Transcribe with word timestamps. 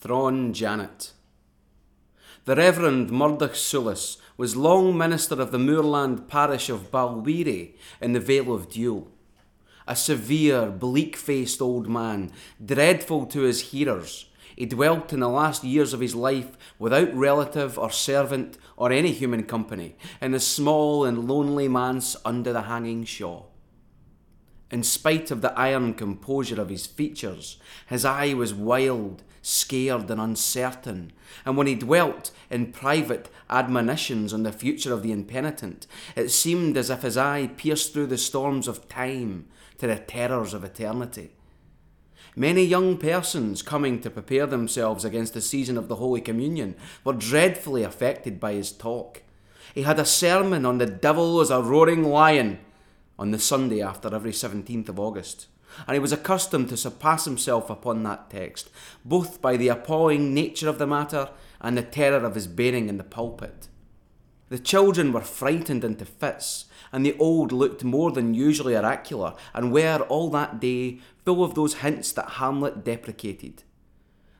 Thrawn 0.00 0.52
Janet. 0.52 1.10
The 2.44 2.54
Reverend 2.54 3.10
Murdoch 3.10 3.54
Soulis 3.54 4.18
was 4.36 4.54
long 4.54 4.96
minister 4.96 5.40
of 5.42 5.50
the 5.50 5.58
moorland 5.58 6.28
parish 6.28 6.68
of 6.68 6.92
Balwearie 6.92 7.74
in 8.00 8.12
the 8.12 8.20
Vale 8.20 8.54
of 8.54 8.70
Dule. 8.70 9.10
A 9.88 9.96
severe, 9.96 10.66
bleak 10.66 11.16
faced 11.16 11.60
old 11.60 11.88
man, 11.88 12.30
dreadful 12.64 13.26
to 13.26 13.40
his 13.40 13.72
hearers, 13.72 14.26
he 14.54 14.66
dwelt 14.66 15.12
in 15.12 15.18
the 15.18 15.28
last 15.28 15.64
years 15.64 15.92
of 15.92 15.98
his 15.98 16.14
life 16.14 16.56
without 16.78 17.12
relative 17.12 17.76
or 17.76 17.90
servant 17.90 18.56
or 18.76 18.92
any 18.92 19.10
human 19.10 19.42
company, 19.42 19.96
in 20.20 20.30
the 20.30 20.38
small 20.38 21.04
and 21.04 21.28
lonely 21.28 21.66
manse 21.66 22.14
under 22.24 22.52
the 22.52 22.62
hanging 22.62 23.04
shaw. 23.04 23.46
In 24.70 24.82
spite 24.82 25.30
of 25.30 25.40
the 25.40 25.58
iron 25.58 25.94
composure 25.94 26.60
of 26.60 26.68
his 26.68 26.86
features, 26.86 27.56
his 27.88 28.04
eye 28.04 28.34
was 28.34 28.54
wild, 28.54 29.22
scared, 29.42 30.10
and 30.10 30.20
uncertain, 30.20 31.12
and 31.44 31.56
when 31.56 31.66
he 31.66 31.74
dwelt 31.74 32.30
in 32.50 32.72
private 32.72 33.28
admonitions 33.50 34.32
on 34.32 34.42
the 34.42 34.52
future 34.52 34.92
of 34.92 35.02
the 35.02 35.12
impenitent, 35.12 35.86
it 36.16 36.30
seemed 36.30 36.76
as 36.76 36.90
if 36.90 37.02
his 37.02 37.16
eye 37.16 37.48
pierced 37.56 37.92
through 37.92 38.06
the 38.06 38.18
storms 38.18 38.68
of 38.68 38.88
time 38.88 39.46
to 39.78 39.86
the 39.86 39.96
terrors 39.96 40.54
of 40.54 40.64
eternity. 40.64 41.30
Many 42.36 42.62
young 42.62 42.98
persons 42.98 43.62
coming 43.62 44.00
to 44.00 44.10
prepare 44.10 44.46
themselves 44.46 45.04
against 45.04 45.34
the 45.34 45.40
season 45.40 45.76
of 45.76 45.88
the 45.88 45.96
Holy 45.96 46.20
Communion 46.20 46.76
were 47.02 47.12
dreadfully 47.12 47.82
affected 47.82 48.38
by 48.38 48.52
his 48.52 48.70
talk. 48.70 49.22
He 49.74 49.82
had 49.82 49.98
a 49.98 50.04
sermon 50.04 50.64
on 50.64 50.78
the 50.78 50.86
devil 50.86 51.40
as 51.40 51.50
a 51.50 51.60
roaring 51.60 52.04
lion 52.04 52.60
on 53.18 53.32
the 53.32 53.38
Sunday 53.38 53.82
after 53.82 54.14
every 54.14 54.30
17th 54.30 54.88
of 54.88 55.00
August, 55.00 55.48
and 55.86 55.94
he 55.94 56.00
was 56.00 56.12
accustomed 56.12 56.68
to 56.68 56.76
surpass 56.76 57.24
himself 57.24 57.70
upon 57.70 58.02
that 58.02 58.30
text, 58.30 58.70
both 59.04 59.40
by 59.40 59.56
the 59.56 59.68
appalling 59.68 60.34
nature 60.34 60.68
of 60.68 60.78
the 60.78 60.86
matter 60.86 61.30
and 61.60 61.76
the 61.76 61.82
terror 61.82 62.24
of 62.24 62.34
his 62.34 62.46
bearing 62.46 62.88
in 62.88 62.98
the 62.98 63.04
pulpit. 63.04 63.68
The 64.48 64.58
children 64.58 65.12
were 65.12 65.20
frightened 65.20 65.84
into 65.84 66.06
fits, 66.06 66.66
and 66.90 67.04
the 67.04 67.16
old 67.18 67.52
looked 67.52 67.84
more 67.84 68.10
than 68.10 68.32
usually 68.32 68.74
oracular, 68.74 69.34
and 69.52 69.72
were 69.72 70.00
all 70.08 70.30
that 70.30 70.58
day 70.58 71.00
full 71.24 71.44
of 71.44 71.54
those 71.54 71.74
hints 71.74 72.12
that 72.12 72.30
Hamlet 72.30 72.82
deprecated. 72.82 73.62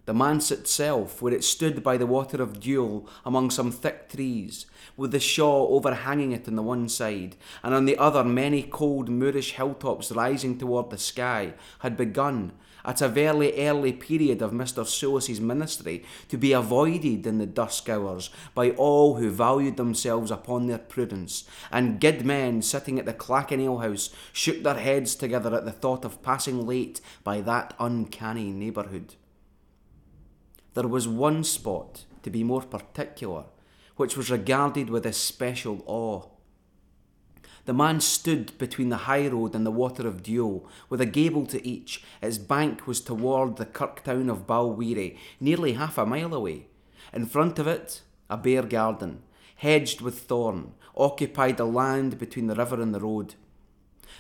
The 0.09 0.15
manse 0.15 0.51
itself, 0.51 1.21
where 1.21 1.35
it 1.35 1.45
stood 1.45 1.83
by 1.83 1.99
the 1.99 2.07
water 2.07 2.41
of 2.43 2.61
Dule 2.61 3.07
among 3.27 3.51
some 3.51 3.71
thick 3.71 4.09
trees, 4.09 4.65
with 4.97 5.11
the 5.11 5.21
shaw 5.21 5.67
overhanging 5.69 6.33
it 6.33 6.49
on 6.49 6.57
the 6.57 6.63
one 6.63 6.89
side, 6.89 7.37
and 7.63 7.75
on 7.75 7.85
the 7.85 7.99
other 7.99 8.25
many 8.25 8.63
cold 8.63 9.11
moorish 9.11 9.53
hilltops 9.53 10.11
rising 10.11 10.57
toward 10.57 10.89
the 10.89 10.97
sky, 10.97 11.53
had 11.81 11.99
begun, 11.99 12.53
at 12.87 13.03
a 13.03 13.09
very 13.09 13.53
early 13.69 13.93
period 13.93 14.41
of 14.41 14.53
Mr. 14.53 14.87
Soulis's 14.87 15.43
ministry, 15.43 16.03
to 16.31 16.39
be 16.39 16.55
avoided 16.55 17.27
in 17.27 17.37
the 17.37 17.45
dusk 17.45 17.91
hours 17.91 18.31
by 18.55 18.71
all 18.71 19.17
who 19.17 19.29
valued 19.29 19.77
themselves 19.77 20.31
upon 20.31 20.69
their 20.69 20.79
prudence, 20.79 21.45
and 21.71 22.01
guid 22.01 22.25
men 22.25 22.63
sitting 22.63 22.99
at 22.99 23.05
the 23.05 23.13
Clachan 23.13 23.61
alehouse 23.61 24.09
shook 24.33 24.63
their 24.63 24.77
heads 24.79 25.15
together 25.15 25.55
at 25.55 25.67
the 25.67 25.71
thought 25.71 26.07
of 26.07 26.23
passing 26.23 26.67
late 26.67 27.03
by 27.23 27.43
that 27.43 27.75
uncanny 27.79 28.53
neighbourhood. 28.53 29.15
There 30.79 30.87
was 30.87 31.09
one 31.09 31.43
spot, 31.43 32.05
to 32.23 32.31
be 32.31 32.45
more 32.45 32.63
particular, 32.63 33.47
which 33.97 34.17
was 34.17 34.31
regarded 34.31 34.91
with 34.91 35.07
especial 35.07 35.83
awe. 35.87 36.29
The 37.65 37.75
man 37.75 38.01
stood 38.01 38.57
between 38.59 38.89
the 38.89 39.09
high 39.09 39.27
road 39.27 39.57
and 39.57 39.67
the 39.67 39.73
water 39.73 40.07
of 40.07 40.23
Dule, 40.23 40.69
with 40.89 41.01
a 41.01 41.05
gable 41.05 41.47
to 41.47 41.67
each. 41.67 42.05
Its 42.23 42.39
bank 42.39 42.87
was 42.87 43.01
toward 43.01 43.57
the 43.57 43.67
kirk 43.67 44.05
town 44.05 44.31
of 44.31 44.47
Balwearie, 44.47 45.19
nearly 45.41 45.73
half 45.73 45.99
a 45.99 46.07
mile 46.07 46.33
away. 46.33 46.69
In 47.13 47.27
front 47.27 47.59
of 47.59 47.67
it, 47.67 48.03
a 48.31 48.37
bare 48.37 48.63
garden, 48.63 49.25
hedged 49.57 50.01
with 50.01 50.21
thorn, 50.21 50.75
occupied 50.97 51.57
the 51.57 51.67
land 51.67 52.21
between 52.21 52.47
the 52.47 52.55
river 52.55 52.81
and 52.81 52.95
the 52.95 53.01
road. 53.01 53.35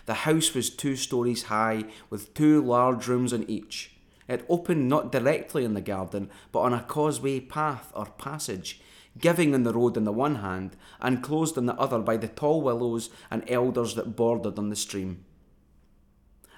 The 0.06 0.26
house 0.26 0.54
was 0.54 0.70
two 0.70 0.96
stories 0.96 1.44
high, 1.44 1.84
with 2.10 2.34
two 2.34 2.60
large 2.60 3.06
rooms 3.06 3.32
on 3.32 3.48
each. 3.48 3.92
It 4.28 4.44
opened 4.48 4.88
not 4.88 5.10
directly 5.10 5.64
on 5.64 5.72
the 5.72 5.80
garden, 5.80 6.30
but 6.52 6.60
on 6.60 6.74
a 6.74 6.82
causeway 6.82 7.40
path 7.40 7.90
or 7.94 8.06
passage, 8.06 8.80
giving 9.18 9.54
on 9.54 9.62
the 9.62 9.72
road 9.72 9.96
on 9.96 10.04
the 10.04 10.12
one 10.12 10.36
hand, 10.36 10.76
and 11.00 11.22
closed 11.22 11.56
on 11.56 11.64
the 11.64 11.74
other 11.74 11.98
by 11.98 12.18
the 12.18 12.28
tall 12.28 12.60
willows 12.60 13.08
and 13.30 13.42
elders 13.48 13.94
that 13.94 14.16
bordered 14.16 14.58
on 14.58 14.68
the 14.68 14.76
stream. 14.76 15.24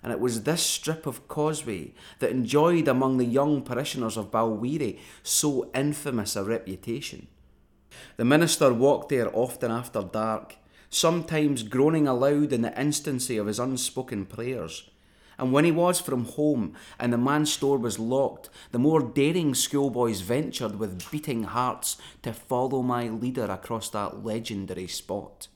And 0.03 0.13
it 0.13 0.19
was 0.19 0.43
this 0.43 0.63
strip 0.63 1.07
of 1.07 1.29
causeway 1.29 1.95
that 2.19 2.31
enjoyed 2.31 2.89
among 2.89 3.19
the 3.19 3.25
young 3.25 3.63
parishioners 3.63 4.17
of 4.17 4.31
Balwearie 4.31 4.99
so 5.23 5.71
infamous 5.75 6.37
a 6.37 6.43
reputation. 6.43 7.29
The 8.17 8.25
minister 8.25 8.73
walked 8.73 9.11
there 9.11 9.35
often 9.35 9.71
after 9.71 10.03
dark, 10.03 10.57
sometimes 10.89 11.63
groaning 11.63 12.09
aloud 12.09 12.53
in 12.53 12.63
the 12.63 12.81
instancy 12.81 13.37
of 13.37 13.47
his 13.47 13.59
unspoken 13.59 14.27
prayers 14.27 14.91
and 15.41 15.53
when 15.53 15.65
he 15.65 15.73
was 15.73 15.99
from 15.99 16.27
home 16.27 16.75
and 16.99 17.11
the 17.11 17.19
man's 17.19 17.51
store 17.51 17.79
was 17.79 17.99
locked, 17.99 18.51
the 18.73 18.79
more 18.79 19.01
daring 19.01 19.55
schoolboys 19.55 20.21
ventured 20.21 20.79
with 20.79 21.11
beating 21.11 21.45
hearts 21.45 21.97
to 22.23 22.35
follow 22.35 22.83
my 22.83 23.09
leader 23.09 23.47
across 23.47 23.89
that 23.89 24.23
legendary 24.23 24.87
spot. 24.87 25.49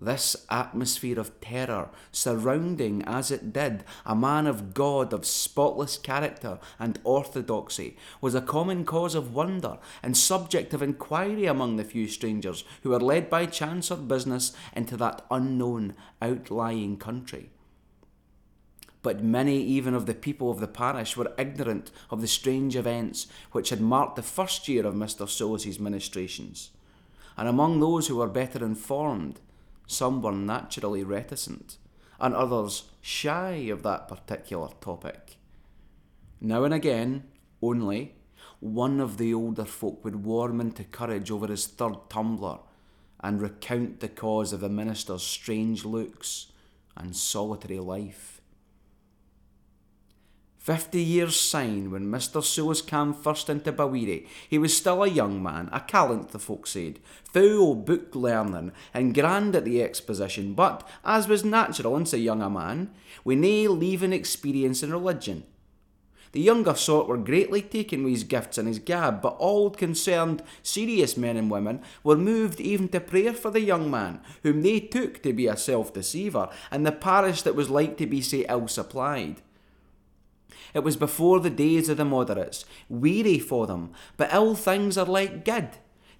This 0.00 0.46
atmosphere 0.48 1.20
of 1.20 1.38
terror, 1.42 1.90
surrounding 2.10 3.02
as 3.02 3.30
it 3.30 3.52
did 3.52 3.84
a 4.06 4.16
man 4.16 4.46
of 4.46 4.72
God 4.72 5.12
of 5.12 5.26
spotless 5.26 5.98
character 5.98 6.58
and 6.78 6.98
orthodoxy, 7.04 7.98
was 8.22 8.34
a 8.34 8.40
common 8.40 8.86
cause 8.86 9.14
of 9.14 9.34
wonder 9.34 9.76
and 10.02 10.16
subject 10.16 10.72
of 10.72 10.82
inquiry 10.82 11.44
among 11.44 11.76
the 11.76 11.84
few 11.84 12.08
strangers 12.08 12.64
who 12.82 12.90
were 12.90 13.00
led 13.00 13.28
by 13.28 13.44
chance 13.44 13.90
or 13.90 13.98
business 13.98 14.54
into 14.74 14.96
that 14.96 15.26
unknown, 15.30 15.94
outlying 16.22 16.96
country 16.96 17.50
but 19.02 19.22
many 19.22 19.62
even 19.62 19.94
of 19.94 20.06
the 20.06 20.14
people 20.14 20.50
of 20.50 20.60
the 20.60 20.68
parish 20.68 21.16
were 21.16 21.32
ignorant 21.38 21.90
of 22.10 22.20
the 22.20 22.26
strange 22.26 22.76
events 22.76 23.26
which 23.52 23.70
had 23.70 23.80
marked 23.80 24.16
the 24.16 24.22
first 24.22 24.68
year 24.68 24.86
of 24.86 24.94
Mr. 24.94 25.28
Soulis's 25.28 25.78
ministrations. 25.78 26.70
And 27.36 27.48
among 27.48 27.78
those 27.78 28.08
who 28.08 28.16
were 28.16 28.28
better 28.28 28.64
informed, 28.64 29.40
some 29.86 30.20
were 30.20 30.32
naturally 30.32 31.04
reticent, 31.04 31.78
and 32.20 32.34
others 32.34 32.90
shy 33.00 33.52
of 33.70 33.82
that 33.84 34.08
particular 34.08 34.68
topic. 34.80 35.36
Now 36.40 36.64
and 36.64 36.74
again, 36.74 37.24
only, 37.62 38.14
one 38.60 39.00
of 39.00 39.18
the 39.18 39.32
older 39.32 39.64
folk 39.64 40.04
would 40.04 40.24
warm 40.24 40.60
into 40.60 40.84
courage 40.84 41.30
over 41.30 41.46
his 41.46 41.66
third 41.66 42.10
tumbler 42.10 42.58
and 43.20 43.40
recount 43.40 44.00
the 44.00 44.08
cause 44.08 44.52
of 44.52 44.60
the 44.60 44.68
minister's 44.68 45.22
strange 45.22 45.84
looks 45.84 46.52
and 46.96 47.16
solitary 47.16 47.78
life. 47.78 48.37
Fifty 50.68 51.02
years 51.02 51.40
syne, 51.40 51.90
when 51.90 52.10
Mr. 52.10 52.42
Soulis 52.42 52.86
came 52.86 53.14
first 53.14 53.48
into 53.48 53.72
Balwearie, 53.72 54.26
he 54.50 54.58
was 54.58 54.76
still 54.76 55.02
a 55.02 55.08
young 55.08 55.42
man, 55.42 55.70
a 55.72 55.80
callant, 55.80 56.28
the 56.28 56.38
folk 56.38 56.66
said, 56.66 56.98
full 57.24 57.70
o' 57.70 57.74
book 57.74 58.14
learning, 58.14 58.72
and 58.92 59.14
grand 59.14 59.56
at 59.56 59.64
the 59.64 59.82
exposition, 59.82 60.52
but, 60.52 60.86
as 61.06 61.26
was 61.26 61.42
natural 61.42 61.96
in 61.96 62.04
so 62.04 62.18
young 62.18 62.42
a 62.42 62.50
man, 62.50 62.90
wi' 63.24 63.34
nae 63.34 63.66
leaving 63.66 64.12
experience 64.12 64.82
in 64.82 64.92
religion. 64.92 65.44
The 66.32 66.40
younger 66.42 66.74
sort 66.74 67.08
were 67.08 67.16
greatly 67.16 67.62
taken 67.62 68.04
with 68.04 68.12
his 68.12 68.24
gifts 68.24 68.58
and 68.58 68.68
his 68.68 68.78
gab, 68.78 69.22
but 69.22 69.38
all 69.38 69.70
concerned, 69.70 70.42
serious 70.62 71.16
men 71.16 71.38
and 71.38 71.50
women 71.50 71.80
were 72.04 72.14
moved 72.14 72.60
even 72.60 72.88
to 72.90 73.00
prayer 73.00 73.32
for 73.32 73.50
the 73.50 73.62
young 73.62 73.90
man, 73.90 74.20
whom 74.42 74.60
they 74.60 74.80
took 74.80 75.22
to 75.22 75.32
be 75.32 75.46
a 75.46 75.56
self 75.56 75.94
deceiver, 75.94 76.50
and 76.70 76.84
the 76.84 76.92
parish 76.92 77.40
that 77.40 77.54
was 77.54 77.70
like 77.70 77.96
to 77.96 78.06
be 78.06 78.20
sae 78.20 78.44
ill 78.50 78.68
supplied. 78.68 79.40
It 80.74 80.84
was 80.84 80.96
before 80.96 81.40
the 81.40 81.50
days 81.50 81.88
of 81.88 81.96
the 81.96 82.04
moderates, 82.04 82.64
weary 82.88 83.38
for 83.38 83.66
them, 83.66 83.92
but 84.16 84.32
ill 84.32 84.54
things 84.54 84.98
are 84.98 85.06
like 85.06 85.44
good. 85.44 85.70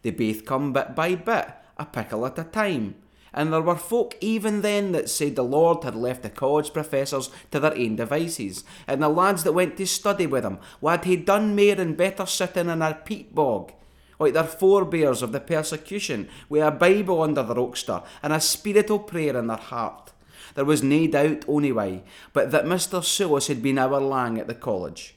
They 0.03 0.11
baith 0.11 0.45
come 0.45 0.73
bit 0.73 0.95
by 0.95 1.15
bit, 1.15 1.49
a 1.77 1.85
pickle 1.85 2.27
at 2.27 2.39
a 2.39 2.45
time. 2.45 2.97
And 3.33 3.53
there 3.53 3.61
were 3.61 3.77
folk 3.77 4.17
even 4.21 4.63
then 4.63 4.93
that 4.93 5.11
said 5.11 5.37
the 5.37 5.45
Lord 5.45 5.85
had 5.85 5.95
left 5.95 6.23
the 6.23 6.31
college 6.31 6.73
professors 6.73 7.31
to 7.51 7.61
their 7.61 7.77
own 7.77 7.97
devices, 7.97 8.65
and 8.87 9.03
the 9.03 9.09
lads 9.09 9.45
that 9.45 9.53
went 9.53 9.77
to 9.77 9.87
study 9.87 10.27
with 10.27 10.45
him 10.45 10.59
wad 10.81 11.05
he 11.05 11.17
done 11.17 11.55
mair 11.55 11.81
and 11.81 11.97
better 11.97 12.27
sitting 12.27 12.69
in 12.69 12.81
a 12.81 12.95
peat 12.95 13.35
bog, 13.35 13.73
like 14.19 14.33
their 14.33 14.45
forebears 14.45 15.23
of 15.23 15.33
the 15.33 15.41
persecution, 15.41 16.29
with 16.49 16.63
a 16.63 16.71
Bible 16.71 17.23
under 17.23 17.43
their 17.43 17.59
oxter 17.59 18.03
and 18.23 18.33
a 18.33 18.41
spiritual 18.41 19.01
prayer 19.01 19.37
in 19.37 19.47
their 19.47 19.57
heart. 19.57 20.13
There 20.55 20.65
was 20.65 20.83
nae 20.83 21.07
doubt 21.07 21.47
onyway, 21.47 22.03
but 22.33 22.51
that 22.51 22.65
Mr. 22.65 23.03
Soulis 23.03 23.49
had 23.49 23.63
been 23.63 23.79
hour 23.79 24.01
lang 24.01 24.39
at 24.39 24.47
the 24.47 24.55
college. 24.55 25.17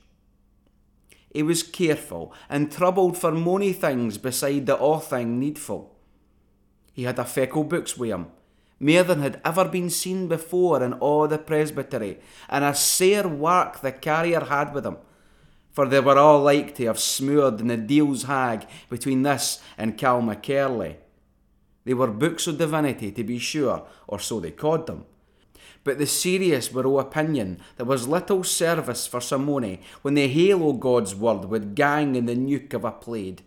He 1.33 1.44
was 1.44 1.63
careful 1.63 2.33
and 2.50 2.72
troubled 2.72 3.18
for 3.18 3.31
mony 3.31 3.74
things 3.74 4.18
beside 4.18 4.66
the 4.66 4.78
aw 4.78 5.00
thing 5.00 5.39
needful. 5.39 5.95
He 6.94 7.04
had 7.04 7.18
a 7.19 7.24
feckle 7.24 7.68
books 7.68 7.98
wi' 7.98 8.07
him, 8.07 8.28
mair 8.80 9.04
than 9.04 9.22
had 9.22 9.39
ever 9.45 9.66
been 9.66 9.89
seen 9.89 10.28
before 10.28 10.83
in 10.83 10.94
all 10.94 11.28
the 11.28 11.38
presbytery, 11.38 12.19
and 12.50 12.66
a 12.66 12.75
sair 12.75 13.28
wark 13.28 13.80
the 13.80 13.92
carrier 13.92 14.42
had 14.42 14.74
with 14.74 14.86
him. 14.86 14.98
for 15.72 15.88
they 15.88 16.00
were 16.00 16.18
all 16.18 16.42
like 16.42 16.75
to 16.75 16.86
have 16.86 17.00
smothered 17.00 17.62
in 17.62 17.68
the 17.68 17.78
deal's 17.78 18.24
hag 18.24 18.68
between 18.89 19.24
this 19.24 19.62
and 19.78 19.98
Kilmackerlie. 19.98 20.98
They 21.86 21.94
were 21.94 22.07
books 22.07 22.45
of 22.48 22.57
divinity, 22.57 23.12
to 23.12 23.24
be 23.24 23.39
sure, 23.39 23.86
or 24.07 24.19
so 24.19 24.39
they 24.39 24.51
called 24.51 24.88
them. 24.88 25.06
But 25.83 25.98
the 25.98 26.06
serious 26.06 26.72
were 26.72 26.86
o' 26.86 27.00
opinion 27.00 27.60
there 27.78 27.86
was 27.86 28.07
little 28.07 28.44
service 28.44 29.07
for 29.07 29.19
Simone 29.19 29.80
when 30.04 30.13
the 30.13 30.28
hail 30.28 30.63
o' 30.63 30.74
God's 30.74 31.16
word 31.16 31.45
would 31.45 31.75
gang 31.75 32.16
in 32.16 32.28
the 32.28 32.36
nuke 32.36 32.74
of 32.74 32.86
a 32.86 32.92
plaid. 32.92 33.42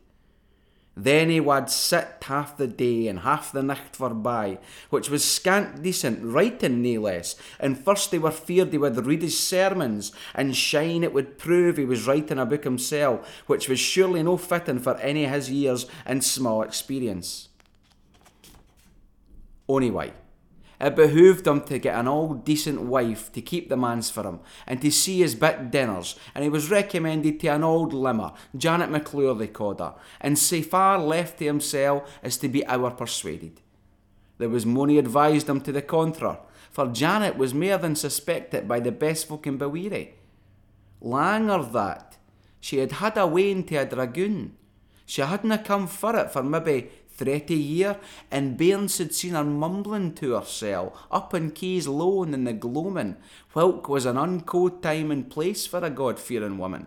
Then 0.97 1.29
he 1.29 1.41
wad 1.41 1.71
sit 1.71 2.23
half 2.23 2.57
the 2.57 2.69
day 2.69 3.09
and 3.09 3.21
half 3.21 3.51
the 3.51 3.65
night 3.65 3.93
forby, 3.97 4.59
which 4.91 5.11
was 5.11 5.25
scant 5.25 5.83
decent 5.83 6.21
writing 6.23 6.83
nae 6.83 6.99
less, 6.99 7.35
and 7.59 7.77
first 7.77 8.13
they 8.13 8.19
were 8.19 8.31
feared 8.31 8.71
he 8.71 8.79
would 8.79 9.05
read 9.05 9.23
his 9.23 9.39
sermons, 9.39 10.13
and 10.35 10.57
shine 10.57 11.03
it 11.03 11.13
would 11.13 11.37
prove 11.37 11.77
he 11.77 11.85
was 11.85 12.07
writing 12.07 12.39
a 12.39 12.47
book 12.47 12.63
himself, 12.63 13.43
which 13.49 13.69
was 13.69 13.81
surely 13.81 14.23
no 14.23 14.37
fitting 14.37 14.79
for 14.79 14.97
any 14.99 15.25
his 15.25 15.51
years 15.51 15.87
and 16.07 16.23
small 16.23 16.63
experience. 16.63 17.49
Anyway, 19.69 20.13
it 20.85 20.95
behooved 20.95 21.47
him 21.47 21.63
to 21.63 21.79
get 21.79 21.99
an 21.99 22.07
old 22.07 22.45
decent 22.45 22.83
wife 22.83 23.33
to 23.33 23.41
keep 23.41 23.71
the 23.71 23.77
mans 23.77 24.11
for 24.11 24.23
him 24.23 24.41
and 24.67 24.83
to 24.83 24.91
see 24.91 25.21
his 25.21 25.35
bit 25.35 25.71
dinners, 25.71 26.15
and 26.35 26.45
he 26.45 26.51
was 26.51 26.71
recommended 26.71 27.41
to 27.41 27.47
an 27.47 27.65
old 27.65 27.95
limmer, 27.95 28.33
Janet 28.55 28.91
McClure 28.91 29.35
they 29.35 29.47
called 29.47 29.81
her, 29.81 29.95
and 30.21 30.39
sae 30.39 30.61
far 30.61 30.99
left 30.99 31.39
to 31.39 31.47
himself 31.47 32.19
as 32.23 32.37
to 32.37 32.51
be 32.51 32.67
our 32.67 32.91
persuaded. 32.91 33.63
There 34.37 34.51
was 34.51 34.67
money 34.67 34.99
advised 34.99 35.49
him 35.49 35.63
to 35.63 35.73
the 35.73 35.81
contra, 35.81 36.41
for 36.71 36.89
Janet 36.89 37.39
was 37.39 37.55
mair 37.55 37.79
than 37.79 37.97
suspected 37.97 38.69
by 38.69 38.81
the 38.81 38.93
best 38.93 39.27
folk 39.27 39.47
in 39.47 39.59
Baweary. 39.59 40.11
Langer 41.03 41.73
that, 41.73 42.19
she 42.61 42.77
had 42.77 42.93
had 42.93 43.17
a 43.17 43.27
way 43.27 43.51
into 43.51 43.81
a 43.81 43.87
dragoon. 43.87 44.57
She 45.07 45.23
hadna 45.23 45.65
come 45.65 45.87
for 45.87 46.15
it 46.15 46.31
for 46.31 46.43
maybe 46.43 46.91
thirty 47.17 47.55
year, 47.55 47.99
and 48.31 48.57
Bairns 48.57 48.99
had 48.99 49.15
seen 49.15 49.35
her 49.35 49.45
mumbling 49.45 50.15
to 50.15 50.33
hersel 50.33 50.97
up 51.11 51.35
in 51.35 51.51
Key's 51.51 51.87
Loan 51.87 52.35
in 52.35 52.45
the 52.45 52.53
gloaming, 52.53 53.17
whilk 53.55 53.89
was 53.89 54.07
an 54.07 54.17
unco 54.17 54.69
time 54.69 55.11
and 55.11 55.31
place 55.31 55.67
for 55.67 55.79
a 55.85 55.91
God 55.91 56.19
fearing 56.19 56.59
woman. 56.59 56.87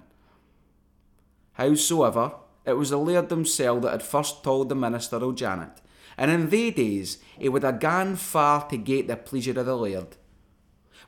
Howsoever, 1.53 2.33
it 2.65 2.73
was 2.73 2.89
the 2.89 2.97
laird 2.97 3.29
himsel 3.29 3.79
that 3.81 3.91
had 3.91 4.03
first 4.03 4.43
told 4.43 4.69
the 4.69 4.75
minister 4.75 5.17
o' 5.17 5.31
Janet, 5.31 5.81
and 6.17 6.29
in 6.29 6.49
they 6.49 6.71
days 6.71 7.17
he 7.37 7.49
would 7.49 7.63
have 7.63 7.79
gone 7.79 8.15
far 8.15 8.67
to 8.69 8.77
get 8.77 9.07
the 9.07 9.15
pleasure 9.15 9.59
of 9.59 9.65
the 9.65 9.77
laird. 9.77 10.17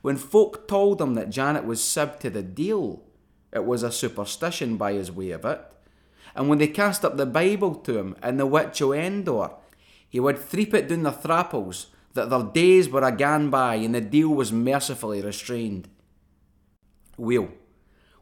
When 0.01 0.15
folk 0.15 0.67
told 0.67 1.01
him 1.01 1.15
that 1.15 1.29
Janet 1.29 1.65
was 1.65 1.83
sib 1.83 2.19
to 2.21 2.29
the 2.29 2.41
deal, 2.41 3.03
it 3.51 3.65
was 3.65 3.83
a 3.83 3.91
superstition 3.91 4.77
by 4.77 4.93
his 4.93 5.11
way 5.11 5.31
of 5.31 5.43
it 5.43 5.61
and 6.35 6.49
when 6.49 6.57
they 6.57 6.67
cast 6.67 7.03
up 7.03 7.17
the 7.17 7.25
Bible 7.25 7.75
to 7.75 7.97
him 7.97 8.15
in 8.23 8.37
the 8.37 8.45
Witch 8.45 8.81
o' 8.81 8.93
Endor, 8.93 9.51
he 10.07 10.19
would 10.19 10.39
threep 10.39 10.73
it 10.73 10.87
down 10.87 11.03
their 11.03 11.11
thrapples 11.13 11.87
that 12.13 12.29
their 12.29 12.43
days 12.43 12.89
were 12.89 13.03
a 13.03 13.11
gone 13.11 13.49
by 13.49 13.75
and 13.75 13.93
the 13.93 14.01
deal 14.01 14.29
was 14.29 14.51
mercifully 14.51 15.21
restrained. 15.21 15.87
Well, 17.17 17.49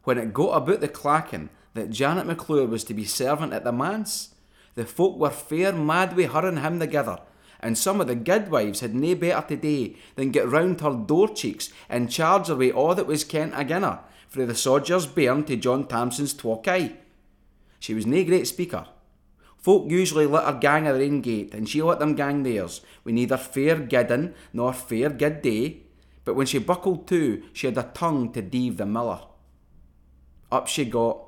when 0.04 0.18
it 0.18 0.34
got 0.34 0.52
about 0.52 0.82
the 0.82 0.88
clacking 0.88 1.50
that 1.74 1.90
Janet 1.90 2.26
McClure 2.26 2.68
was 2.68 2.84
to 2.86 2.94
be 2.94 3.06
servant 3.06 3.54
at 3.54 3.64
the 3.64 3.72
manse, 3.72 4.36
the 4.76 4.86
folk 4.86 5.18
were 5.18 5.30
fair 5.30 5.74
mad 5.74 6.16
wi' 6.16 6.28
her 6.28 6.48
and 6.48 6.60
him 6.60 6.80
together, 6.80 7.20
and 7.60 7.78
some 7.78 8.00
of 8.00 8.08
the 8.08 8.16
guidwives 8.16 8.82
had 8.82 8.94
nae 8.94 9.14
better 9.14 9.48
to 9.48 9.56
do 9.56 9.96
than 10.16 10.32
get 10.32 10.48
round 10.48 10.82
her 10.82 10.94
door 10.94 11.28
cheeks 11.30 11.70
and 11.90 12.12
charge 12.12 12.48
her 12.48 12.56
wi' 12.56 12.70
all 12.70 12.96
that 12.96 13.08
was 13.08 13.24
kent 13.24 13.54
agin 13.54 13.84
her, 13.84 14.00
frae 14.28 14.46
the 14.46 14.56
soldier's 14.56 15.06
bairn 15.06 15.44
to 15.46 15.56
John 15.56 15.88
Tamson's 15.88 16.34
twack 16.34 16.68
she 17.80 17.94
was 17.94 18.06
nae 18.06 18.24
great 18.24 18.48
speaker. 18.48 18.88
Folk 19.58 19.90
usually 19.90 20.26
let 20.26 20.46
her 20.46 20.60
gang 20.60 20.86
their 20.86 20.96
own 20.96 21.22
gate, 21.22 21.54
and 21.54 21.68
she 21.68 21.82
let 21.82 22.00
them 22.00 22.16
gang 22.16 22.44
theirs, 22.44 22.82
with 23.04 23.16
neither 23.16 23.38
fair 23.38 23.78
giddin 23.78 24.34
nor 24.54 24.74
fair 24.74 25.10
gid 25.10 25.42
day. 25.42 25.82
But 26.24 26.36
when 26.36 26.48
she 26.48 26.60
buckled 26.60 27.08
to, 27.08 27.44
she 27.54 27.68
had 27.68 27.78
a 27.78 27.92
tongue 27.94 28.32
to 28.34 28.42
deave 28.42 28.78
the 28.78 28.86
miller. 28.86 29.22
Up 30.52 30.68
she 30.68 30.86
got, 30.86 31.20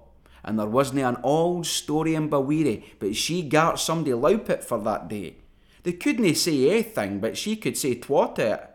and 0.43 0.57
there 0.57 0.67
wasna 0.67 1.07
an 1.07 1.17
old 1.23 1.65
story 1.65 2.15
in 2.15 2.29
Baweary, 2.29 2.83
but 2.99 3.15
she 3.15 3.41
gart 3.41 3.79
somebody 3.79 4.11
loupit 4.11 4.63
for 4.63 4.79
that 4.79 5.07
day. 5.07 5.35
They 5.83 5.93
couldna 5.93 6.35
say 6.35 6.69
anything, 6.69 7.19
but 7.19 7.37
she 7.37 7.55
could 7.55 7.77
say 7.77 7.95
twat 7.95 8.39
it 8.39 8.68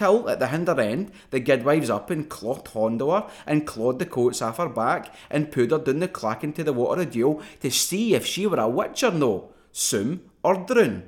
till 0.00 0.30
at 0.30 0.38
the 0.38 0.48
hinder 0.48 0.80
end 0.80 1.12
the 1.28 1.38
guidwives 1.38 1.90
up 1.90 2.08
and 2.08 2.30
clocked 2.30 2.68
her 2.68 3.26
and 3.46 3.66
clawed 3.66 3.98
the 3.98 4.06
coats 4.06 4.40
off 4.40 4.56
her 4.56 4.68
back 4.68 5.14
and 5.30 5.52
put 5.52 5.70
her 5.70 5.78
down 5.78 5.98
the 5.98 6.08
clack 6.08 6.42
into 6.42 6.64
the 6.64 6.72
water 6.72 7.02
of 7.02 7.10
Dule 7.10 7.42
to 7.60 7.70
see 7.70 8.14
if 8.14 8.24
she 8.24 8.46
were 8.46 8.58
a 8.58 8.66
witch 8.66 9.04
or 9.04 9.10
no, 9.10 9.50
soom 9.72 10.22
or 10.42 10.54
droon. 10.54 11.06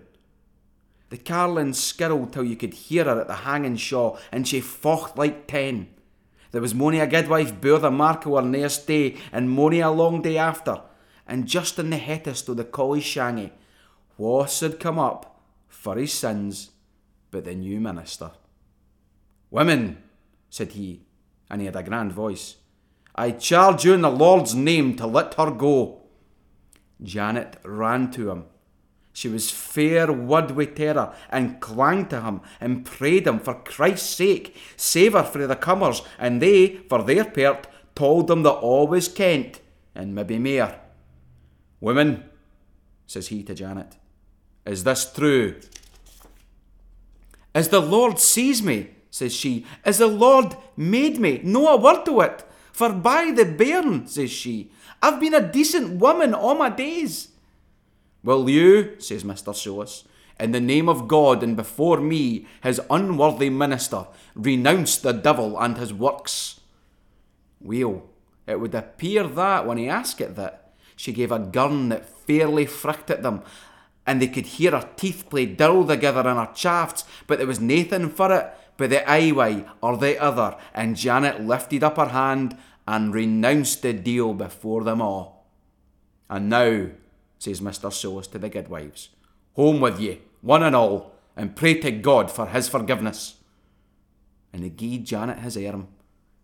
The 1.09 1.17
carlin 1.17 1.73
skirled 1.73 2.35
till 2.35 2.45
you 2.45 2.57
could 2.57 2.75
hear 2.75 3.05
her 3.05 3.23
at 3.23 3.29
the 3.29 3.45
hanging 3.47 3.77
shaw, 3.77 4.19
and 4.31 4.47
she 4.47 4.61
focht 4.61 5.17
like 5.17 5.47
ten. 5.47 5.89
There 6.51 6.61
was 6.61 6.75
mony 6.75 7.01
a 7.01 7.07
guidwife 7.07 7.61
bore 7.63 7.79
the 7.79 7.91
mark 7.91 8.27
o' 8.27 8.37
her 8.37 8.43
nearest 8.43 8.87
day, 8.87 9.17
and 9.33 9.51
mony 9.51 9.81
a 9.81 9.91
long 9.91 10.21
day 10.21 10.37
after, 10.37 10.83
and 11.27 11.47
just 11.47 11.79
in 11.79 11.89
the 11.89 11.97
hettest 11.97 12.49
o' 12.49 12.55
the 12.55 12.65
collie 12.65 13.01
shangy, 13.01 13.53
was 14.19 14.61
had 14.61 14.79
come 14.81 14.99
up 14.99 15.41
for 15.69 15.97
his 15.97 16.13
sins 16.13 16.71
but 17.31 17.45
the 17.47 17.55
new 17.55 17.81
minister. 17.81 18.31
Women, 19.53 20.03
said 20.49 20.73
he, 20.73 21.03
and 21.51 21.61
he 21.61 21.67
had 21.67 21.77
a 21.77 21.83
grand 21.83 22.13
voice, 22.13 22.57
I 23.15 23.33
charge 23.33 23.85
you 23.85 23.93
in 23.93 24.01
the 24.01 24.11
Lord's 24.11 24.55
name 24.55 24.97
to 24.97 25.07
let 25.07 25.35
her 25.35 25.51
go. 25.51 26.05
Janet 27.03 27.59
ran 27.63 28.11
to 28.13 28.31
him. 28.31 28.45
She 29.13 29.29
was 29.29 29.51
fair 29.51 30.11
wud 30.11 30.53
wi' 30.53 30.65
terror 30.65 31.15
and 31.29 31.61
clung 31.61 32.07
to 32.09 32.23
him 32.23 32.41
and 32.63 32.87
prayed 32.87 33.27
him 33.27 33.39
for 33.41 33.53
Christ's 33.63 34.09
sake, 34.09 34.57
save 34.79 35.13
her 35.13 35.23
frae 35.23 35.45
the 35.45 35.55
comers, 35.55 36.01
and 36.19 36.41
they, 36.41 36.77
for 36.89 37.03
their 37.03 37.27
part, 37.27 37.67
told 37.95 38.29
them 38.29 38.45
that 38.45 38.53
all 38.53 38.87
was 38.87 39.07
kent, 39.07 39.61
and 39.95 40.15
maybe 40.15 40.39
mair. 40.39 40.81
Women, 41.79 42.25
says 43.07 43.29
he 43.29 43.43
to 43.43 43.55
Janet, 43.55 43.97
is 44.65 44.85
this 44.85 45.13
true? 45.13 45.57
As 47.55 47.69
the 47.69 47.81
Lord 47.81 48.19
sees 48.19 48.63
me, 48.63 48.93
says 49.13 49.35
she, 49.35 49.65
as 49.85 49.99
the 49.99 50.09
Lord 50.09 50.57
made 50.75 51.21
me, 51.21 51.41
no 51.45 51.69
a 51.69 51.77
word 51.77 52.05
to 52.07 52.23
it. 52.23 52.45
For 52.73 52.89
by 52.89 53.31
the 53.31 53.45
bairn, 53.45 54.09
says 54.09 54.31
she, 54.31 54.73
I've 55.03 55.21
been 55.21 55.35
a 55.35 55.53
decent 55.53 56.01
woman 56.01 56.33
all 56.33 56.55
my 56.55 56.71
days. 56.71 57.29
Will 58.25 58.49
you, 58.49 58.99
says 58.99 59.23
Mr. 59.23 59.55
Soulis, 59.55 60.05
in 60.41 60.53
the 60.53 60.61
name 60.61 60.89
of 60.89 61.09
God 61.09 61.43
and 61.43 61.55
before 61.55 62.01
me, 62.01 62.47
his 62.63 62.81
unworthy 62.89 63.51
minister, 63.51 64.07
renounce 64.35 64.97
the 64.97 65.13
devil 65.13 65.61
and 65.61 65.77
his 65.77 65.93
works? 65.93 66.61
Well, 67.61 68.05
it 68.47 68.61
would 68.61 68.75
appear 68.75 69.25
that 69.25 69.67
when 69.67 69.77
he 69.77 69.91
asked 69.91 70.23
it 70.23 70.37
that, 70.37 70.73
she 70.97 71.13
gave 71.13 71.31
a 71.31 71.39
gun 71.39 71.91
that 71.91 72.09
fairly 72.09 72.65
fricked 72.65 73.11
at 73.11 73.23
them, 73.23 73.43
and 74.07 74.23
they 74.23 74.29
could 74.29 74.47
hear 74.47 74.71
her 74.71 74.89
teeth 74.97 75.27
play 75.29 75.45
dull 75.45 75.87
together 75.87 76.21
in 76.21 76.37
her 76.37 76.51
shafts, 76.55 77.05
but 77.27 77.37
there 77.37 77.47
was 77.47 77.61
naething 77.61 78.09
for 78.09 78.33
it 78.33 78.55
but 78.77 78.91
the 78.91 79.09
aye 79.11 79.65
or 79.81 79.97
the 79.97 80.21
other, 80.21 80.57
and 80.75 80.97
Janet 80.97 81.45
lifted 81.45 81.85
up 81.85 81.97
her 81.97 82.09
hand 82.09 82.57
and 82.87 83.15
renounced 83.15 83.83
the 83.83 83.93
deal 83.93 84.35
before 84.35 84.85
them 84.85 85.01
all. 85.01 85.47
And 86.29 86.49
now, 86.49 86.89
says 87.39 87.61
Mr. 87.61 87.91
Soulis 87.91 88.31
to 88.31 88.39
the 88.39 88.49
guidwives, 88.49 89.11
home 89.55 89.81
with 89.81 90.01
ye, 90.01 90.21
one 90.41 90.63
and 90.63 90.75
all, 90.75 91.13
and 91.37 91.57
pray 91.57 91.75
to 91.81 91.91
God 91.91 92.31
for 92.31 92.47
his 92.47 92.69
forgiveness. 92.69 93.37
And 94.53 94.65
he 94.65 94.71
gied 94.71 95.05
Janet 95.05 95.39
his 95.39 95.57
arm, 95.57 95.89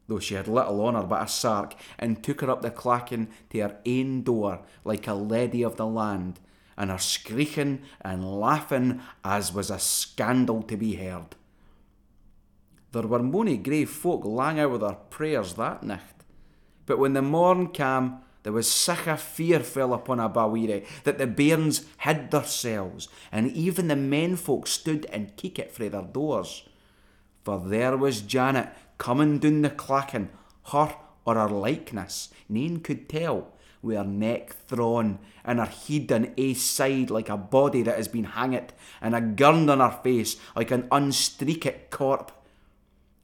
though 0.06 0.18
she 0.18 0.34
had 0.34 0.48
little 0.48 0.80
on 0.84 0.94
her 0.94 1.02
but 1.02 1.22
a 1.22 1.28
sark, 1.28 1.74
and 1.98 2.22
took 2.22 2.40
her 2.40 2.50
up 2.50 2.62
the 2.62 2.70
clachan 2.70 3.28
to 3.50 3.60
her 3.60 3.76
ain 3.84 4.22
door 4.22 4.60
like 4.84 5.06
a 5.06 5.14
lady 5.14 5.62
of 5.62 5.76
the 5.76 5.86
land, 5.86 6.40
and 6.76 6.90
her 6.90 6.98
screeching 6.98 7.82
and 8.00 8.40
laughing 8.40 9.00
as 9.24 9.52
was 9.52 9.70
a 9.70 9.78
scandal 9.78 10.62
to 10.62 10.76
be 10.76 10.94
heard. 10.94 11.34
There 12.92 13.06
were 13.06 13.22
mony 13.22 13.56
grave 13.56 13.90
folk 13.90 14.24
lang 14.24 14.56
with 14.70 14.80
their 14.80 14.94
prayers 15.10 15.54
that 15.54 15.82
night. 15.82 16.00
But 16.86 16.98
when 16.98 17.12
the 17.12 17.22
morn 17.22 17.68
came, 17.68 18.18
there 18.44 18.52
was 18.52 18.70
sic 18.70 19.06
a 19.06 19.16
fear 19.16 19.60
fell 19.60 19.92
upon 19.92 20.20
a 20.20 20.28
Baweary 20.28 20.86
that 21.04 21.18
the 21.18 21.26
bairns 21.26 21.84
hid 21.98 22.30
theirselves, 22.30 23.08
and 23.30 23.52
even 23.52 23.88
the 23.88 23.96
men 23.96 24.36
folk 24.36 24.66
stood 24.66 25.04
and 25.06 25.36
keekit 25.36 25.70
frae 25.70 25.88
their 25.88 26.02
doors. 26.02 26.66
For 27.44 27.58
there 27.58 27.96
was 27.96 28.22
Janet 28.22 28.70
coming 28.96 29.38
down 29.38 29.62
the 29.62 29.70
clachan, 29.70 30.28
her 30.72 30.94
or 31.26 31.34
her 31.34 31.48
likeness, 31.48 32.30
nane 32.48 32.80
could 32.80 33.08
tell, 33.08 33.52
with 33.82 33.98
her 33.98 34.04
neck 34.04 34.54
thrawn, 34.66 35.18
and 35.44 35.58
her 35.58 35.66
head 35.66 36.10
on 36.10 36.32
ae 36.38 36.54
side 36.54 37.10
like 37.10 37.28
a 37.28 37.36
body 37.36 37.82
that 37.82 37.96
has 37.96 38.08
been 38.08 38.26
hangit, 38.26 38.70
and 39.02 39.14
a 39.14 39.20
gurn 39.20 39.68
on 39.68 39.80
her 39.80 39.98
face 40.02 40.36
like 40.56 40.70
an 40.70 40.84
unstreakit 40.84 41.90
corp. 41.90 42.32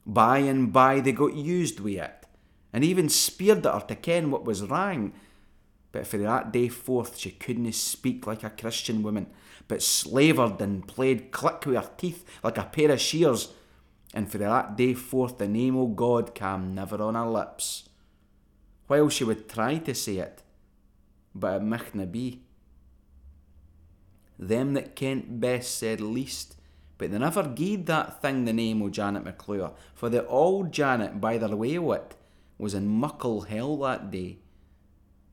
By 0.07 0.39
and 0.39 0.73
by 0.73 1.01
they 1.01 1.13
got 1.13 1.35
used 1.35 1.81
wi' 1.81 2.03
it, 2.03 2.27
and 2.73 2.85
even 2.85 3.09
speered 3.09 3.67
at 3.67 3.75
her 3.75 3.87
to 3.89 3.95
ken 3.95 4.31
what 4.31 4.45
was 4.45 4.63
wrang. 4.63 5.13
But 5.93 6.07
for 6.07 6.19
that 6.19 6.53
day 6.53 6.69
forth 6.69 7.19
she 7.19 7.31
couldna 7.31 7.73
speak 7.73 8.27
like 8.27 8.43
a 8.43 8.51
Christian 8.51 9.03
woman, 9.03 9.29
but 9.69 9.83
slavered 9.83 10.61
and 10.61 10.87
played 10.87 11.31
click 11.31 11.65
wi' 11.67 11.81
her 11.81 11.91
teeth 11.97 12.25
like 12.43 12.59
a 12.59 12.65
pair 12.65 12.91
of 12.91 13.01
shears. 13.01 13.53
And 14.13 14.31
for 14.31 14.39
that 14.39 14.77
day 14.77 14.95
forth 14.95 15.39
the 15.39 15.49
name 15.49 15.77
o' 15.77 15.87
God 15.87 16.35
cam 16.35 16.75
never 16.75 17.03
on 17.03 17.15
her 17.15 17.27
lips. 17.27 17.89
While 18.87 19.09
she 19.09 19.25
would 19.25 19.49
try 19.49 19.79
to 19.79 19.95
say 19.95 20.19
it, 20.19 20.43
but 21.35 21.63
it 21.63 21.65
michtna 21.65 22.11
be. 22.11 22.43
Them 24.39 24.75
that 24.75 24.95
kent 24.95 25.41
best 25.41 25.79
said 25.79 26.01
least, 26.01 26.57
but 26.99 27.11
they 27.11 27.19
never 27.19 27.43
gied 27.43 27.87
that 27.87 28.23
thing 28.23 28.45
the 28.45 28.53
name 28.53 28.83
o' 28.83 28.89
Janet 28.89 29.25
Maclure, 29.25 29.73
for 29.95 30.09
the 30.09 30.27
old 30.27 30.73
Janet, 30.73 31.21
by 31.21 31.39
their 31.39 31.57
way 31.57 31.79
o' 31.79 31.93
it, 31.93 32.15
was 32.59 32.75
in 32.75 32.87
muckle 32.87 33.43
hell 33.43 33.77
that 33.79 34.11
day. 34.11 34.39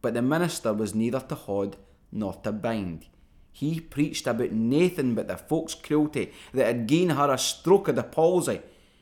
But 0.02 0.14
the 0.14 0.22
minister 0.22 0.74
was 0.74 0.96
neither 0.96 1.20
to 1.20 1.36
hod 1.36 1.78
nor 2.12 2.34
to 2.44 2.52
bind. 2.52 3.06
He 3.52 3.80
preached 3.80 4.28
about 4.28 4.52
Nathan 4.52 5.14
but 5.14 5.28
the 5.28 5.38
folk's 5.38 5.76
cruelty 5.76 6.32
that 6.54 6.66
had 6.66 6.88
given 6.88 7.16
her 7.16 7.32
a 7.32 7.38
stroke 7.38 7.90
of 7.90 7.96
the 7.96 8.04
palsy. 8.04 8.62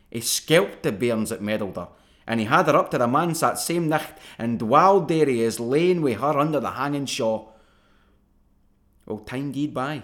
He 0.10 0.22
skelped 0.22 0.84
the 0.84 0.92
bairns 0.92 1.30
that 1.30 1.42
meddled 1.42 1.78
her, 1.78 1.88
and 2.28 2.40
he 2.40 2.48
had 2.48 2.66
her 2.66 2.76
up 2.76 2.92
to 2.92 2.98
the 2.98 3.08
manse 3.08 3.40
that 3.42 3.60
same 3.60 3.88
night, 3.88 4.18
and 4.38 4.62
while 4.62 5.02
there 5.02 5.28
he 5.28 5.42
is 5.42 5.60
laying 5.60 6.02
with 6.02 6.20
her 6.20 6.38
under 6.38 6.60
the 6.60 6.72
hanging 6.72 7.06
shaw. 7.06 7.48
Well, 9.06 9.20
time 9.20 9.54
gied 9.54 9.74
by, 9.74 10.04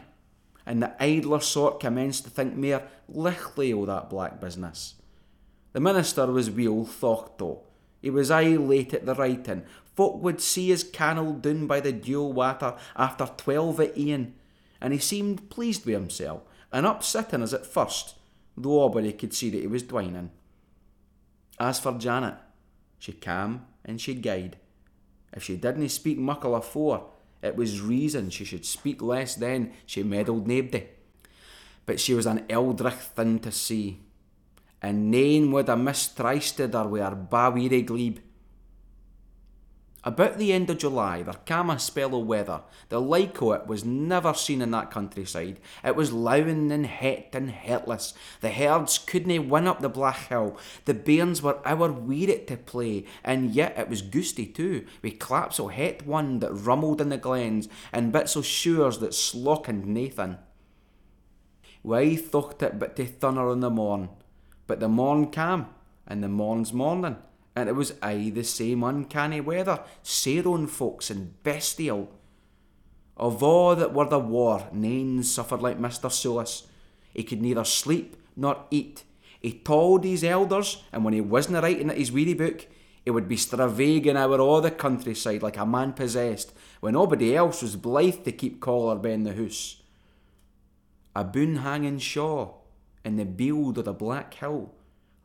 and 0.65 0.81
the 0.81 1.03
idler 1.03 1.39
sort 1.39 1.79
commenced 1.79 2.23
to 2.23 2.29
think 2.29 2.55
mair 2.55 2.87
lichtly 3.11 3.73
o' 3.73 3.85
that 3.85 4.09
black 4.09 4.39
business. 4.41 4.95
The 5.73 5.79
minister 5.79 6.25
was 6.27 6.49
weel 6.49 6.85
thocht 6.85 7.37
though. 7.37 7.63
He 8.01 8.09
was 8.09 8.31
aye 8.31 8.55
late 8.55 8.93
at 8.93 9.05
the 9.05 9.15
writing. 9.15 9.63
Folk 9.95 10.21
would 10.21 10.41
see 10.41 10.69
his 10.69 10.83
cannel 10.83 11.33
doon 11.33 11.67
by 11.67 11.79
the 11.79 11.91
Dule 11.91 12.33
water 12.33 12.75
after 12.95 13.29
twelve 13.37 13.79
at 13.79 13.97
e'en, 13.97 14.33
and 14.81 14.93
he 14.93 14.99
seemed 14.99 15.49
pleased 15.49 15.85
with 15.85 15.95
himself, 15.95 16.41
and 16.71 16.85
up 16.85 17.03
sitting 17.03 17.41
as 17.41 17.53
at 17.53 17.65
first, 17.65 18.15
though 18.57 18.85
a'body 18.89 19.17
could 19.17 19.33
see 19.33 19.49
that 19.49 19.61
he 19.61 19.67
was 19.67 19.83
dwining. 19.83 20.29
As 21.59 21.79
for 21.79 21.93
Janet, 21.97 22.35
she 22.99 23.13
cam 23.13 23.65
and 23.83 23.99
she 23.99 24.13
guyed. 24.15 24.57
If 25.33 25.43
she 25.43 25.57
didna 25.57 25.89
speak 25.89 26.17
muckle 26.17 26.55
afore, 26.55 27.09
it 27.45 27.55
was 27.55 27.81
reason 27.81 28.29
she 28.29 28.43
should 28.43 28.65
speak 28.65 29.01
less 29.01 29.35
then 29.35 29.71
she 29.85 30.01
meddled 30.03 30.47
naebody. 30.47 30.87
But 31.85 31.99
she 31.99 32.13
was 32.13 32.25
an 32.25 32.45
eldrich 32.49 33.13
thing 33.15 33.39
to 33.39 33.51
see, 33.51 33.99
and 34.81 35.11
nane 35.11 35.51
would 35.51 35.69
ha 35.69 35.75
mistrysted 35.75 36.73
her 36.73 36.87
wi' 36.87 37.05
her 37.05 37.15
baweary 37.15 37.85
glebe. 37.85 38.24
About 40.05 40.37
the 40.37 40.53
end 40.53 40.69
of 40.69 40.77
July, 40.77 41.23
there 41.23 41.33
came 41.45 41.71
a 41.71 41.79
spell 41.79 42.13
of 42.13 42.27
weather. 42.27 42.61
The 42.89 43.01
like 43.01 43.41
o' 43.41 43.53
it 43.53 43.65
was 43.65 43.83
never 43.83 44.35
seen 44.35 44.61
in 44.61 44.69
that 44.69 44.91
countryside. 44.91 45.59
It 45.83 45.95
was 45.95 46.13
lown 46.13 46.69
and 46.69 46.85
het 46.85 47.29
and 47.33 47.49
heartless. 47.49 48.13
The 48.41 48.51
herds 48.51 48.99
couldna 48.99 49.41
win 49.41 49.65
up 49.65 49.79
the 49.79 49.89
Black 49.89 50.27
Hill. 50.27 50.59
The 50.85 50.93
bairns 50.93 51.41
were 51.41 51.57
ower 51.65 51.91
wearied 51.91 52.47
to 52.49 52.57
play, 52.57 53.05
and 53.23 53.55
yet 53.55 53.79
it 53.79 53.89
was 53.89 54.03
gusty 54.03 54.45
too, 54.45 54.85
with 55.01 55.17
claps 55.17 55.59
o' 55.59 55.69
het 55.69 56.05
wind 56.05 56.41
that 56.41 56.53
rumbled 56.53 57.01
in 57.01 57.09
the 57.09 57.17
glens, 57.17 57.67
and 57.91 58.13
bits 58.13 58.37
o' 58.37 58.43
showers 58.43 58.99
that 58.99 59.15
slockened 59.15 59.87
Nathan. 59.87 60.37
We 61.81 62.15
thocht 62.15 62.61
it 62.61 62.77
but 62.77 62.95
to 62.97 63.07
thunder 63.07 63.51
in 63.51 63.61
the 63.61 63.71
morn, 63.71 64.09
but 64.67 64.79
the 64.79 64.87
morn 64.87 65.31
came, 65.31 65.65
and 66.05 66.23
the 66.23 66.29
morn's 66.29 66.71
morning 66.71 67.17
and 67.55 67.69
it 67.69 67.75
was 67.75 67.93
aye 68.01 68.31
the 68.33 68.43
same 68.43 68.83
uncanny 68.83 69.41
weather, 69.41 69.81
sair 70.03 70.43
folks 70.67 71.09
and 71.09 71.41
bestial. 71.43 72.09
Of 73.17 73.41
all 73.41 73.75
that 73.75 73.93
were 73.93 74.09
the 74.09 74.19
war, 74.19 74.67
nane 74.73 75.23
suffered 75.23 75.61
like 75.61 75.79
Mr. 75.79 76.09
Soulis. 76.09 76.63
He 77.13 77.23
could 77.23 77.41
neither 77.41 77.63
sleep 77.63 78.17
nor 78.35 78.65
eat. 78.69 79.03
He 79.39 79.53
told 79.53 80.03
his 80.03 80.23
elders, 80.23 80.83
and 80.91 81.05
when 81.05 81.13
he 81.13 81.21
wasna 81.21 81.61
writing 81.61 81.89
at 81.89 81.97
his 81.97 82.11
weary 82.11 82.33
book, 82.33 82.67
he 83.05 83.11
would 83.11 83.27
be 83.27 83.37
stravaiging 83.37 84.15
over 84.15 84.41
all 84.41 84.59
the 84.59 84.71
countryside 84.71 85.43
like 85.43 85.57
a 85.57 85.65
man 85.65 85.93
possessed, 85.93 86.53
when 86.81 86.93
nobody 86.93 87.35
else 87.35 87.61
was 87.61 87.75
blithe 87.75 88.23
to 88.23 88.31
keep 88.31 88.59
collar 88.59 88.95
ben 88.95 89.23
the 89.23 89.33
hoose. 89.33 89.81
A 91.15 91.23
boon 91.23 91.57
hanging 91.57 91.99
shaw, 91.99 92.55
in 93.05 93.15
the 93.15 93.25
bield 93.25 93.77
of 93.77 93.85
the 93.85 93.93
Black 93.93 94.33
Hill, 94.33 94.73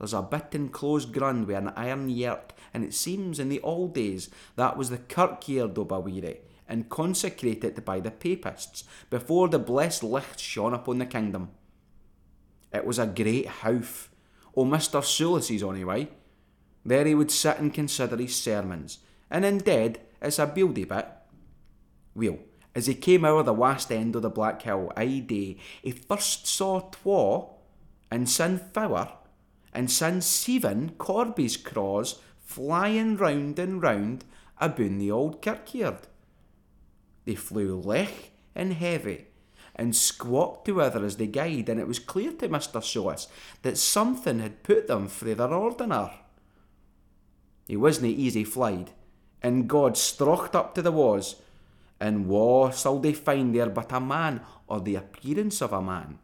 there's 0.00 0.14
a 0.14 0.23
bit 0.23 0.54
enclosed 0.54 1.12
grund 1.12 1.47
with 1.47 1.57
an 1.59 1.75
iron 1.76 2.09
yert, 2.09 2.52
and 2.73 2.83
it 2.83 2.95
seems 2.95 3.38
in 3.38 3.50
the 3.50 3.61
old 3.61 3.95
days 3.95 4.30
that 4.57 4.76
was 4.78 4.88
the 4.88 4.97
kirkyard 4.97 5.76
o' 5.76 5.85
Baweary, 5.85 6.38
and 6.66 6.88
consecrated 6.88 7.85
by 7.85 8.00
the 8.00 8.11
papists 8.11 8.85
before 9.11 9.49
the 9.49 9.59
blessed 9.59 10.02
licht 10.02 10.40
shone 10.40 10.73
upon 10.73 10.99
the 10.99 11.07
kingdom. 11.07 11.50
It 12.73 12.87
was 12.87 12.99
a 12.99 13.07
great 13.07 13.47
house, 13.47 14.09
oh, 14.57 14.62
o' 14.62 14.64
Mr. 14.64 15.04
Soulis's 15.04 15.62
anyway. 15.62 16.09
There 16.83 17.04
he 17.04 17.14
would 17.14 17.30
sit 17.30 17.59
and 17.59 17.75
consider 17.75 18.16
his 18.16 18.35
sermons, 18.35 19.00
and 19.30 19.45
indeed 19.45 20.00
it's 20.23 20.38
a 20.38 20.47
buildy 20.47 20.88
bit. 20.88 21.09
Well, 22.14 22.38
as 22.75 22.87
he 22.87 22.95
came 22.95 23.26
over 23.26 23.42
the 23.42 23.52
west 23.52 23.92
end 23.92 24.16
of 24.16 24.23
the 24.23 24.30
Black 24.30 24.62
Hill 24.62 24.90
aye 24.97 25.19
day, 25.26 25.59
he 25.83 25.90
first 25.90 26.47
saw 26.47 26.88
twa, 26.90 27.49
and 28.11 28.26
sin 28.26 28.59
fower, 28.73 29.12
and 29.73 29.91
sin 29.91 30.21
seven 30.21 30.91
Corby's 30.99 31.57
craws 31.57 32.21
flying 32.41 33.17
round 33.17 33.59
and 33.59 33.83
round 33.83 34.25
aboon 34.61 34.99
the 34.99 35.11
old 35.11 35.41
kirkyard. 35.41 36.09
They 37.25 37.35
flew 37.35 37.79
lech 37.79 38.31
and 38.55 38.73
heavy, 38.75 39.27
and 39.77 39.95
squawked 39.95 40.65
together 40.65 41.05
as 41.05 41.17
they 41.17 41.27
gaed, 41.27 41.69
and 41.69 41.79
it 41.81 41.87
was 41.87 41.99
clear 41.99 42.33
to 42.33 42.49
Mr. 42.49 42.83
Soulis 42.83 43.29
that 43.62 43.79
something 43.79 44.41
had 44.41 44.62
put 44.62 44.89
them 44.89 45.09
frae 45.09 45.35
their 45.35 45.49
ordinar. 45.49 46.12
He 47.67 47.77
wasna 47.77 48.09
easy 48.09 48.45
flyed, 48.45 48.91
and 49.43 49.69
God 49.69 49.95
strocht 49.95 50.55
up 50.55 50.75
to 50.75 50.83
the 50.83 50.93
was, 50.93 51.37
and 52.00 52.27
wha 52.27 52.71
shall 52.71 52.99
they 52.99 53.12
find 53.12 53.55
there 53.55 53.71
but 53.71 53.93
a 53.93 54.00
man, 54.00 54.41
or 54.67 54.81
the 54.81 54.97
appearance 54.97 55.62
of 55.62 55.73
a 55.73 55.81
man, 55.81 56.19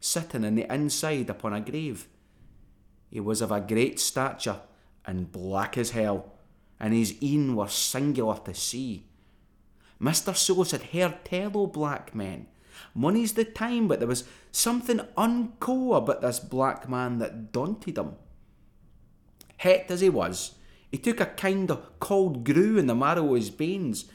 sitting 0.00 0.44
in 0.44 0.56
the 0.56 0.72
inside 0.72 1.30
upon 1.30 1.52
a 1.52 1.60
grave? 1.60 2.08
He 3.10 3.20
was 3.20 3.40
of 3.40 3.50
a 3.50 3.60
great 3.60 3.98
stature 3.98 4.60
and 5.04 5.32
black 5.32 5.76
as 5.76 5.90
hell, 5.90 6.32
and 6.78 6.94
his 6.94 7.16
een 7.20 7.56
were 7.56 7.68
singular 7.68 8.38
to 8.44 8.54
see. 8.54 9.06
Mr. 10.00 10.34
Soulis 10.34 10.70
had 10.70 10.82
heard 10.94 11.24
tell 11.24 11.50
o' 11.56 11.66
black 11.66 12.14
men. 12.14 12.46
Money's 12.94 13.34
the 13.34 13.44
time, 13.44 13.88
but 13.88 13.98
there 13.98 14.08
was 14.08 14.24
something 14.50 15.00
unco 15.16 15.92
about 15.94 16.22
this 16.22 16.38
black 16.38 16.88
man 16.88 17.18
that 17.18 17.52
daunted 17.52 17.98
him. 17.98 18.14
Het 19.58 19.90
as 19.90 20.00
he 20.00 20.08
was, 20.08 20.54
he 20.90 20.96
took 20.96 21.20
a 21.20 21.26
kind 21.26 21.70
of 21.70 21.98
cold 22.00 22.44
grew 22.44 22.78
in 22.78 22.86
the 22.86 22.94
marrow 22.94 23.28
o' 23.28 23.34
his 23.34 23.50
banes, 23.50 24.06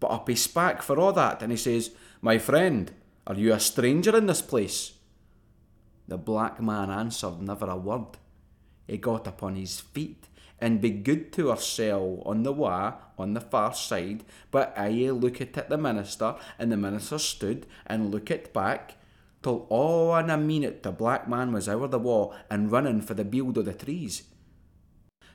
but 0.00 0.10
up 0.10 0.28
he 0.28 0.34
spak 0.34 0.82
for 0.82 0.98
all 0.98 1.12
that, 1.12 1.42
and 1.42 1.52
he 1.52 1.58
says, 1.58 1.90
My 2.22 2.38
friend, 2.38 2.92
are 3.26 3.34
you 3.34 3.52
a 3.52 3.60
stranger 3.60 4.16
in 4.16 4.26
this 4.26 4.42
place? 4.42 4.94
The 6.08 6.16
black 6.16 6.60
man 6.60 6.90
answered 6.90 7.40
never 7.42 7.66
a 7.66 7.76
word. 7.76 8.18
He 8.86 8.98
got 8.98 9.26
upon 9.26 9.56
his 9.56 9.80
feet 9.80 10.28
and 10.60 10.80
be 10.80 10.90
good 10.90 11.32
to 11.32 11.48
hersel 11.48 12.22
on 12.24 12.42
the 12.42 12.52
wa 12.52 12.94
on 13.18 13.34
the 13.34 13.40
far 13.40 13.74
side, 13.74 14.24
but 14.50 14.72
I 14.76 15.10
looked 15.10 15.58
at 15.58 15.68
the 15.68 15.78
minister, 15.78 16.36
and 16.58 16.70
the 16.70 16.76
minister 16.76 17.18
stood 17.18 17.66
and 17.86 18.10
looked 18.10 18.52
back, 18.52 18.96
till 19.42 19.66
all 19.68 20.16
in 20.16 20.30
a 20.30 20.38
minute 20.38 20.82
the 20.82 20.90
black 20.92 21.28
man 21.28 21.52
was 21.52 21.68
over 21.68 21.86
the 21.86 21.98
wall 21.98 22.34
and 22.50 22.72
running 22.72 23.00
for 23.00 23.14
the 23.14 23.24
bield 23.24 23.58
o' 23.58 23.62
the 23.62 23.74
trees. 23.74 24.22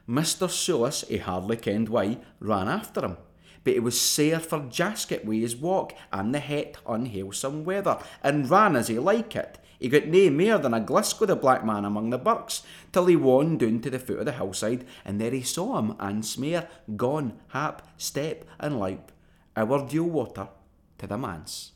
Mr. 0.08 0.50
Soulis, 0.50 1.08
he 1.08 1.18
hardly 1.18 1.56
kenned 1.56 1.90
why, 1.90 2.18
ran 2.40 2.68
after 2.68 3.06
him, 3.06 3.18
but 3.64 3.74
he 3.74 3.80
was 3.80 4.00
sair 4.00 4.40
for 4.40 4.60
jasket 4.62 5.26
wi' 5.26 5.36
his 5.36 5.56
walk 5.56 5.94
and 6.12 6.34
the 6.34 6.40
het 6.40 6.78
unhalesome 6.88 7.64
weather, 7.64 8.00
and 8.24 8.50
ran 8.50 8.76
as 8.76 8.88
he 8.88 8.98
like 8.98 9.36
it, 9.36 9.60
he 9.80 9.88
got 9.88 10.08
nae 10.08 10.30
mair 10.30 10.58
than 10.58 10.74
a 10.74 10.82
glisk 10.82 11.22
o' 11.22 11.26
the 11.26 11.36
black 11.36 11.66
man 11.66 11.86
among 11.86 12.10
the 12.10 12.18
birks, 12.18 12.64
till 12.92 13.06
he 13.06 13.16
won 13.16 13.58
down 13.58 13.80
to 13.80 13.90
the 13.90 13.98
foot 13.98 14.20
of 14.20 14.26
the 14.26 14.34
hillside, 14.34 14.86
and 15.06 15.20
there 15.20 15.32
he 15.32 15.42
saw 15.42 15.80
him 15.80 15.96
and 16.00 16.26
Smear 16.26 16.68
gone, 16.98 17.40
hap, 17.50 17.88
step, 17.98 18.46
and 18.60 18.80
loup, 18.80 19.12
our 19.56 19.88
Dule 19.88 20.10
water 20.10 20.50
to 20.98 21.08
the 21.08 21.18
manse. 21.18 21.72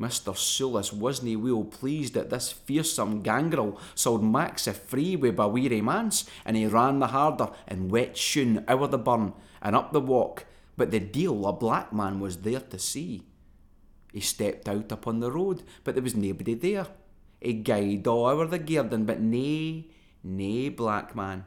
Mr. 0.00 0.34
Soulis 0.34 0.92
wasna 0.92 1.38
weel 1.38 1.64
pleased 1.64 2.16
at 2.16 2.30
this 2.30 2.50
fearsome 2.50 3.20
gangrel 3.20 3.78
sold 3.94 4.24
Max 4.24 4.66
a 4.66 4.72
free 4.72 5.14
wi' 5.14 5.30
Baweary 5.30 5.82
manse, 5.82 6.24
and 6.44 6.56
he 6.56 6.66
ran 6.66 6.98
the 6.98 7.08
harder 7.08 7.50
in 7.68 7.88
wet 7.88 8.16
shoon 8.16 8.64
ower 8.66 8.88
the 8.88 8.98
burn 8.98 9.34
and 9.60 9.76
up 9.76 9.92
the 9.92 10.00
walk, 10.00 10.46
but 10.76 10.90
the 10.90 10.98
deal 10.98 11.46
a 11.46 11.52
black 11.52 11.92
man 11.92 12.18
was 12.18 12.38
there 12.38 12.60
to 12.60 12.78
see. 12.78 13.22
He 14.12 14.20
stepped 14.20 14.68
out 14.68 14.92
upon 14.92 15.20
the 15.20 15.32
road, 15.32 15.62
but 15.84 15.94
there 15.94 16.02
was 16.02 16.14
naebody 16.14 16.60
there. 16.60 16.86
He 17.40 17.54
gaed 17.54 18.06
all 18.06 18.26
over 18.26 18.46
the 18.46 18.58
garden, 18.58 19.04
but 19.04 19.20
nae, 19.20 19.86
nae 20.22 20.68
black 20.68 21.16
man. 21.16 21.44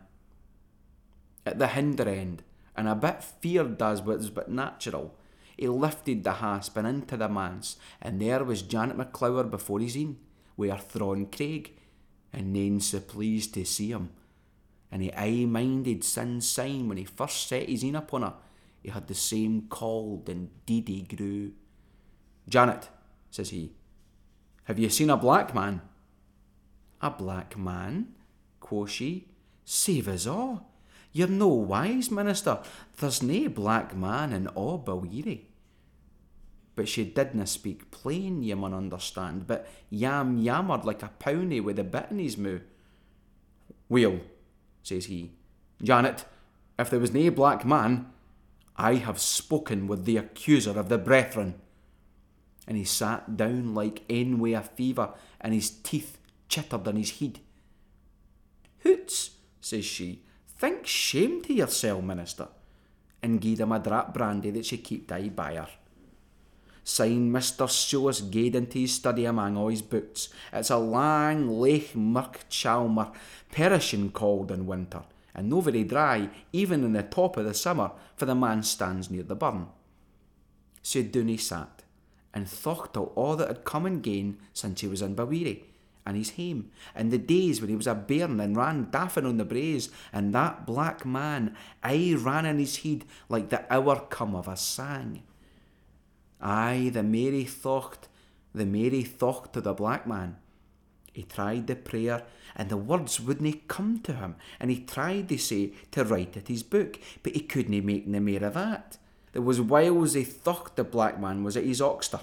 At 1.45 1.59
the 1.59 1.67
hinder 1.67 2.09
end, 2.09 2.43
and 2.75 2.87
a 2.87 2.95
bit 2.95 3.23
feared 3.23 3.81
as 3.81 4.01
was 4.01 4.31
but 4.31 4.49
natural, 4.49 5.15
he 5.55 5.67
lifted 5.67 6.23
the 6.23 6.33
hasp 6.33 6.75
and 6.75 6.87
into 6.87 7.15
the 7.15 7.29
manse, 7.29 7.77
and 8.01 8.19
there 8.19 8.43
was 8.43 8.63
Janet 8.63 8.97
Maclowr 8.97 9.49
before 9.49 9.79
his 9.79 9.95
een, 9.95 10.17
wi' 10.57 10.69
her 10.69 10.77
Thrawn 10.77 11.27
Craig, 11.27 11.77
and 12.33 12.51
nane 12.51 12.81
so 12.81 12.99
pleased 12.99 13.53
to 13.53 13.63
see 13.63 13.91
him. 13.91 14.09
And 14.91 15.01
he 15.01 15.13
aye 15.13 15.45
minded 15.45 16.03
sin's 16.03 16.47
sign 16.47 16.89
when 16.89 16.97
he 16.97 17.05
first 17.05 17.47
set 17.47 17.69
his 17.69 17.83
een 17.83 17.95
upon 17.95 18.23
her, 18.23 18.33
he 18.81 18.89
had 18.89 19.07
the 19.07 19.15
same 19.15 19.67
cauld 19.69 20.27
and 20.29 20.49
deedy 20.65 21.03
grew. 21.03 21.53
Janet, 22.47 22.89
says 23.31 23.49
he, 23.49 23.71
have 24.65 24.79
you 24.79 24.89
seen 24.89 25.09
a 25.09 25.17
black 25.17 25.53
man? 25.53 25.81
A 27.01 27.11
black 27.11 27.57
man? 27.57 28.13
quo 28.59 28.85
she. 28.85 29.27
Save 29.63 30.07
us 30.07 30.27
all. 30.27 30.71
You're 31.11 31.27
no 31.27 31.47
wise, 31.47 32.11
minister. 32.11 32.59
There's 32.99 33.23
nae 33.23 33.47
black 33.47 33.95
man 33.95 34.33
in 34.33 34.47
all 34.49 34.79
Balwearie. 34.79 35.45
But 36.75 36.89
she 36.89 37.05
didna 37.05 37.47
speak 37.47 37.89
plain, 37.91 38.43
ye 38.43 38.53
mun 38.53 38.73
understand, 38.73 39.47
but 39.47 39.67
yam 39.89 40.37
yammered 40.37 40.83
like 40.83 41.03
a 41.03 41.11
pownie 41.19 41.63
with 41.63 41.79
a 41.79 41.83
bit 41.83 42.07
in 42.11 42.19
his 42.19 42.37
moo. 42.37 42.59
Well, 43.87 44.19
says 44.83 45.05
he, 45.05 45.31
Janet, 45.81 46.25
if 46.77 46.89
there 46.89 46.99
was 46.99 47.13
nae 47.13 47.29
black 47.29 47.65
man, 47.65 48.07
I 48.75 48.95
have 48.95 49.19
spoken 49.19 49.87
with 49.87 50.05
the 50.05 50.17
accuser 50.17 50.77
of 50.77 50.89
the 50.89 50.97
brethren. 50.97 51.55
And 52.67 52.77
he 52.77 52.83
sat 52.83 53.37
down 53.37 53.75
like 53.75 54.03
ane 54.09 54.39
wi' 54.39 54.57
a 54.57 54.61
fever, 54.61 55.13
and 55.39 55.53
his 55.53 55.69
teeth 55.69 56.17
chittered 56.49 56.87
in 56.87 56.95
his 56.95 57.19
head. 57.19 57.39
Hoots, 58.79 59.31
says 59.61 59.85
she, 59.85 60.21
Think 60.57 60.87
shame 60.87 61.41
to 61.43 61.53
yoursel, 61.53 62.01
minister, 62.01 62.47
and 63.21 63.41
gied 63.41 63.59
him 63.59 63.71
a 63.71 63.79
drap 63.79 64.13
brandy 64.13 64.51
that 64.51 64.65
she 64.65 64.77
keeped 64.77 65.11
aye 65.11 65.29
by 65.29 65.55
her. 65.55 65.67
Syne 66.83 67.31
Mr. 67.31 67.67
Soulis 67.67 68.29
gaed 68.29 68.55
into 68.55 68.77
his 68.77 68.93
study 68.93 69.25
among 69.25 69.57
all 69.57 69.69
his 69.69 69.81
books. 69.81 70.29
It's 70.53 70.69
a 70.69 70.77
lang, 70.77 71.49
lake, 71.49 71.95
mirk 71.95 72.45
chalmer, 72.47 73.11
perishing 73.51 74.11
cold 74.11 74.51
in 74.51 74.67
winter, 74.67 75.01
and 75.33 75.49
no 75.49 75.61
very 75.61 75.83
dry, 75.83 76.29
even 76.53 76.83
in 76.83 76.93
the 76.93 77.01
top 77.01 77.37
of 77.37 77.45
the 77.45 77.55
summer, 77.55 77.91
for 78.15 78.25
the 78.25 78.35
man 78.35 78.61
stands 78.61 79.09
near 79.09 79.23
the 79.23 79.35
burn. 79.35 79.67
So 80.83 81.01
down 81.01 81.35
sat, 81.39 81.74
and 82.35 82.47
thought 82.47 82.95
of 82.97 83.07
all 83.15 83.37
that 83.37 83.47
had 83.47 83.63
come 83.63 83.85
and 83.85 84.03
gane 84.03 84.37
since 84.53 84.81
he 84.81 84.87
was 84.87 85.01
in 85.01 85.15
Balwearie 85.15 85.63
and 86.05 86.15
his 86.15 86.31
hame, 86.31 86.69
and 86.93 87.11
the 87.11 87.17
days 87.17 87.59
when 87.59 87.69
he 87.69 87.75
was 87.75 87.87
a 87.87 87.95
bairn 87.95 88.39
and 88.39 88.55
ran 88.55 88.89
daffin 88.91 89.25
on 89.25 89.37
the 89.37 89.45
braes, 89.45 89.89
and 90.13 90.35
that 90.35 90.65
black 90.67 91.03
man 91.03 91.55
aye 91.83 92.15
ran 92.15 92.45
in 92.45 92.59
his 92.59 92.77
head 92.77 93.03
like 93.27 93.49
the 93.49 93.73
hour 93.73 94.05
come 94.09 94.35
of 94.35 94.47
a 94.47 94.55
sang. 94.55 95.23
Aye, 96.39 96.91
the 96.93 97.01
Mary 97.01 97.45
thocht, 97.45 98.07
the 98.53 98.67
Mary 98.67 99.03
thocht 99.03 99.53
to 99.53 99.61
the 99.61 99.73
black 99.73 100.05
man. 100.05 100.35
He 101.11 101.23
tried 101.23 101.65
the 101.65 101.75
prayer, 101.75 102.23
and 102.55 102.69
the 102.69 102.77
words 102.77 103.19
wouldn't 103.19 103.67
come 103.67 103.99
to 104.01 104.13
him, 104.13 104.35
and 104.59 104.69
he 104.69 104.81
tried, 104.81 105.29
they 105.29 105.37
say, 105.37 105.71
to 105.91 106.03
write 106.03 106.37
it 106.37 106.49
his 106.49 106.61
book, 106.61 106.99
but 107.23 107.33
he 107.33 107.39
couldn't 107.39 107.85
make 107.85 108.05
no 108.05 108.19
more 108.19 108.43
of 108.43 108.53
that. 108.53 108.97
There 109.35 109.41
was 109.41 109.59
whiles 109.59 110.13
he 110.13 110.23
thocht 110.23 110.77
the 110.77 110.85
black 110.85 111.19
man 111.19 111.43
was 111.43 111.57
at 111.57 111.65
his 111.65 111.81
oxter, 111.81 112.21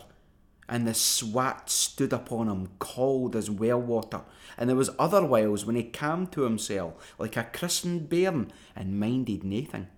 and 0.66 0.88
the 0.88 0.94
swat 0.94 1.68
stood 1.68 2.10
upon 2.10 2.48
him 2.48 2.70
cold 2.78 3.36
as 3.36 3.50
well 3.50 3.78
water, 3.78 4.22
and 4.56 4.66
there 4.66 4.76
was 4.76 4.88
other 4.98 5.22
whiles 5.22 5.66
when 5.66 5.76
he 5.76 5.82
came 5.82 6.26
to 6.28 6.44
himself 6.44 7.14
like 7.18 7.36
a 7.36 7.44
christened 7.44 8.08
bairn 8.08 8.50
and 8.74 8.98
minded 8.98 9.44
naething. 9.44 9.88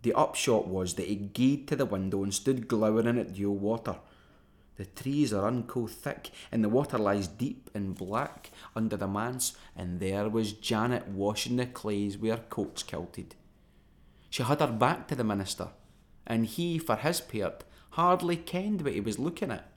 The 0.00 0.14
upshot 0.14 0.68
was 0.68 0.94
that 0.94 1.08
he 1.08 1.16
gaed 1.16 1.68
to 1.68 1.76
the 1.76 1.84
window 1.84 2.22
and 2.22 2.32
stood 2.32 2.66
glowering 2.66 3.18
at 3.18 3.34
Dule 3.34 3.54
water. 3.54 3.96
The 4.76 4.86
trees 4.86 5.34
are 5.34 5.46
unco 5.46 5.86
thick, 5.86 6.30
and 6.50 6.64
the 6.64 6.70
water 6.70 6.96
lies 6.96 7.28
deep 7.28 7.68
and 7.74 7.94
black 7.94 8.50
under 8.74 8.96
the 8.96 9.06
manse, 9.06 9.54
and 9.76 10.00
there 10.00 10.30
was 10.30 10.54
Janet 10.54 11.08
washing 11.08 11.56
the 11.56 11.66
clays 11.66 12.16
with 12.16 12.30
her 12.30 12.44
coats 12.48 12.82
kilted. 12.82 13.34
She 14.30 14.42
had 14.42 14.60
her 14.60 14.66
back 14.66 15.08
to 15.08 15.14
the 15.14 15.24
minister, 15.24 15.68
and 16.26 16.46
he, 16.46 16.78
for 16.78 16.96
his 16.96 17.20
part, 17.20 17.64
hardly 17.90 18.36
kenned 18.36 18.82
what 18.82 18.92
he 18.92 19.00
was 19.00 19.18
looking 19.18 19.50
at. 19.50 19.70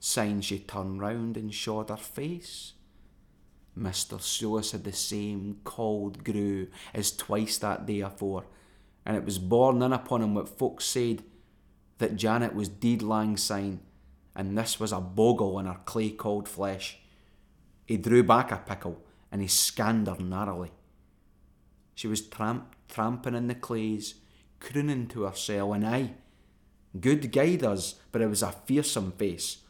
Syne 0.00 0.40
she 0.40 0.58
turned 0.58 1.00
round 1.00 1.36
and 1.36 1.52
showed 1.52 1.88
her 1.88 1.96
face. 1.96 2.74
Mr. 3.76 4.20
Soulis 4.20 4.72
had 4.72 4.84
the 4.84 4.92
same 4.92 5.58
cauld 5.64 6.24
grew 6.24 6.68
as 6.92 7.16
twice 7.16 7.58
that 7.58 7.86
day 7.86 8.00
afore, 8.00 8.44
and 9.06 9.16
it 9.16 9.24
was 9.24 9.38
borne 9.38 9.82
in 9.82 9.92
upon 9.92 10.22
him 10.22 10.34
what 10.34 10.48
folks 10.48 10.84
said 10.84 11.22
that 11.98 12.16
Janet 12.16 12.54
was 12.54 12.68
deed 12.68 13.02
lang 13.02 13.36
syne, 13.36 13.80
and 14.34 14.56
this 14.56 14.78
was 14.80 14.92
a 14.92 15.00
bogle 15.00 15.58
in 15.58 15.66
her 15.66 15.80
clay 15.84 16.10
cold 16.10 16.48
flesh. 16.48 16.98
He 17.86 17.96
drew 17.96 18.22
back 18.22 18.50
a 18.52 18.56
pickle, 18.56 19.02
and 19.30 19.40
he 19.40 19.48
scanned 19.48 20.06
her 20.06 20.16
narrowly. 20.18 20.70
She 21.98 22.06
was 22.06 22.20
tramp 22.20 22.76
tramping 22.88 23.34
in 23.34 23.48
the 23.48 23.56
clays, 23.56 24.14
crooning 24.60 25.08
to 25.08 25.24
hersel, 25.24 25.72
and 25.72 25.84
aye, 25.84 26.12
good 27.00 27.32
guide 27.32 27.64
us, 27.64 27.96
but 28.12 28.22
it 28.22 28.28
was 28.28 28.40
a 28.40 28.52
fearsome 28.52 29.10
face. 29.10 29.64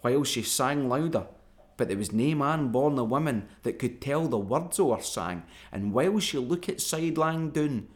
While 0.00 0.24
she 0.24 0.42
sang 0.44 0.88
louder, 0.88 1.26
but 1.76 1.88
there 1.88 1.98
was 1.98 2.10
nae 2.10 2.32
man 2.32 2.68
born 2.68 2.96
a 2.96 3.04
woman 3.04 3.48
that 3.64 3.78
could 3.78 4.00
tell 4.00 4.28
the 4.28 4.38
words 4.38 4.80
o' 4.80 4.94
her 4.94 5.02
sang, 5.02 5.42
and 5.70 5.92
while 5.92 6.18
she 6.20 6.38
looked 6.38 6.80
sidelong 6.80 7.50
down, 7.50 7.88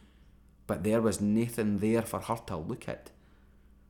but 0.67 0.83
there 0.83 1.01
was 1.01 1.19
naething 1.19 1.79
there 1.79 2.03
for 2.03 2.19
her 2.19 2.37
to 2.45 2.57
look 2.57 2.87
at. 2.87 3.09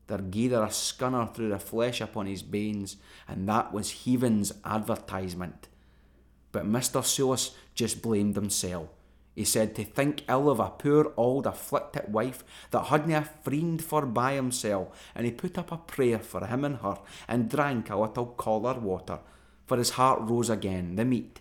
There 0.07 0.19
gied 0.19 0.51
her 0.51 0.63
a 0.63 0.67
scunner 0.67 1.35
through 1.35 1.49
the 1.49 1.59
flesh 1.59 1.99
upon 1.99 2.27
his 2.27 2.41
banes, 2.41 2.95
and 3.27 3.49
that 3.49 3.73
was 3.73 4.05
heaven's 4.05 4.53
advertisement. 4.63 5.67
But 6.53 6.63
Mr. 6.63 7.03
Soulis 7.03 7.51
just 7.75 8.01
blamed 8.01 8.37
himself. 8.37 8.87
He 9.35 9.45
said 9.45 9.75
to 9.75 9.83
think 9.83 10.23
ill 10.29 10.49
of 10.49 10.59
a 10.59 10.69
poor 10.69 11.11
old 11.17 11.47
afflicted 11.47 12.13
wife 12.13 12.43
that 12.69 12.85
hadna 12.85 13.21
a 13.21 13.25
friend 13.43 13.83
for 13.83 14.05
by 14.05 14.33
himself, 14.33 14.89
and 15.15 15.25
he 15.25 15.31
put 15.31 15.57
up 15.57 15.71
a 15.71 15.77
prayer 15.77 16.19
for 16.19 16.45
him 16.45 16.63
and 16.63 16.77
her, 16.77 16.99
and 17.27 17.49
drank 17.49 17.89
a 17.89 17.97
little 17.97 18.27
caller 18.27 18.79
water, 18.79 19.19
for 19.65 19.77
his 19.77 19.91
heart 19.91 20.21
rose 20.21 20.49
again, 20.49 20.95
the 20.97 21.05
meat, 21.05 21.39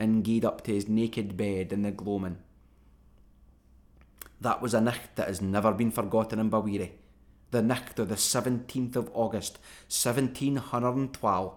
and 0.00 0.24
gied 0.24 0.44
up 0.44 0.64
to 0.64 0.74
his 0.74 0.88
naked 0.88 1.36
bed 1.36 1.72
in 1.72 1.82
the 1.82 1.92
gloaming. 1.92 2.38
That 4.40 4.60
was 4.60 4.74
a 4.74 4.80
nicht 4.80 5.14
that 5.16 5.28
has 5.28 5.40
never 5.40 5.72
been 5.72 5.90
forgotten 5.90 6.40
in 6.40 6.50
Balwearie. 6.50 6.92
The 7.50 7.62
nicht 7.62 7.98
of 7.98 8.08
the 8.08 8.14
17th 8.14 8.96
of 8.96 9.10
August, 9.12 9.58
1712. 9.88 11.54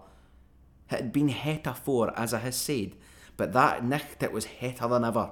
It 0.90 0.96
had 0.96 1.12
been 1.12 1.28
het 1.28 1.66
afore, 1.66 2.12
as 2.16 2.34
I 2.34 2.38
has 2.38 2.56
said, 2.56 2.94
but 3.36 3.52
that 3.54 3.84
nicht 3.84 4.22
it 4.22 4.32
was 4.32 4.46
hetter 4.60 4.88
than 4.88 5.04
ever. 5.04 5.30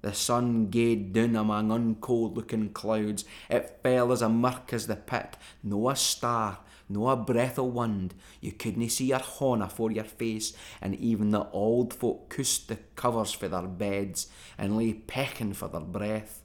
The 0.00 0.14
sun 0.14 0.70
gaed 0.70 1.12
down 1.12 1.34
among 1.34 1.72
uncold 1.72 2.36
looking 2.36 2.72
clouds. 2.72 3.24
It 3.50 3.80
fell 3.82 4.12
as 4.12 4.22
a 4.22 4.28
murk 4.28 4.72
as 4.72 4.86
the 4.86 4.96
pit, 4.96 5.36
no 5.62 5.88
a 5.88 5.96
star, 5.96 6.60
no 6.88 7.08
a 7.08 7.16
breath 7.16 7.58
o' 7.58 7.64
wind. 7.64 8.14
You 8.40 8.52
couldna 8.52 8.88
see 8.90 9.06
your 9.06 9.18
horn 9.18 9.60
afore 9.60 9.90
your 9.90 10.04
face, 10.04 10.52
and 10.80 10.94
even 10.94 11.30
the 11.30 11.48
old 11.50 11.92
folk 11.92 12.34
kissed 12.34 12.68
the 12.68 12.78
covers 12.94 13.32
for 13.32 13.48
their 13.48 13.62
beds 13.62 14.28
and 14.56 14.76
lay 14.76 14.92
pecking 14.92 15.52
for 15.52 15.68
their 15.68 15.80
breath. 15.80 16.44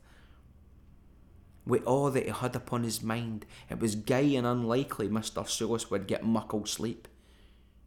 Wi' 1.65 1.77
all 1.85 2.11
that 2.11 2.25
he 2.25 2.31
had 2.31 2.55
upon 2.55 2.83
his 2.83 3.01
mind, 3.01 3.45
it 3.69 3.79
was 3.79 3.95
gey 3.95 4.35
and 4.35 4.45
unlikely 4.45 5.07
Mr. 5.07 5.47
Soulis 5.47 5.89
would 5.89 6.07
get 6.07 6.25
muckle 6.25 6.65
sleep. 6.65 7.07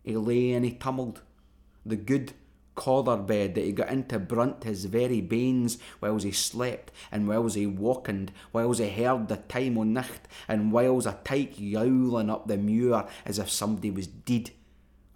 He 0.02 0.16
lay 0.16 0.52
and 0.52 0.64
he 0.64 0.72
tumbled. 0.72 1.22
The 1.84 1.96
good 1.96 2.32
collar 2.76 3.16
bed 3.16 3.56
that 3.56 3.64
he 3.64 3.72
got 3.72 3.88
into 3.88 4.18
brunt 4.20 4.62
his 4.62 4.84
very 4.84 5.20
banes 5.20 5.78
whiles 5.98 6.22
he 6.22 6.30
slept, 6.30 6.92
and 7.10 7.26
whiles 7.26 7.54
he 7.54 7.66
wakened, 7.66 8.30
whiles 8.52 8.78
he 8.78 8.88
heard 8.88 9.26
the 9.26 9.36
time 9.36 9.76
o' 9.76 9.82
nicht, 9.82 10.28
and 10.46 10.70
whiles 10.70 11.06
a 11.06 11.18
tyke 11.24 11.54
yowling 11.56 12.30
up 12.30 12.46
the 12.46 12.56
muir 12.56 13.08
as 13.24 13.40
if 13.40 13.50
somebody 13.50 13.90
was 13.90 14.06
dead 14.06 14.52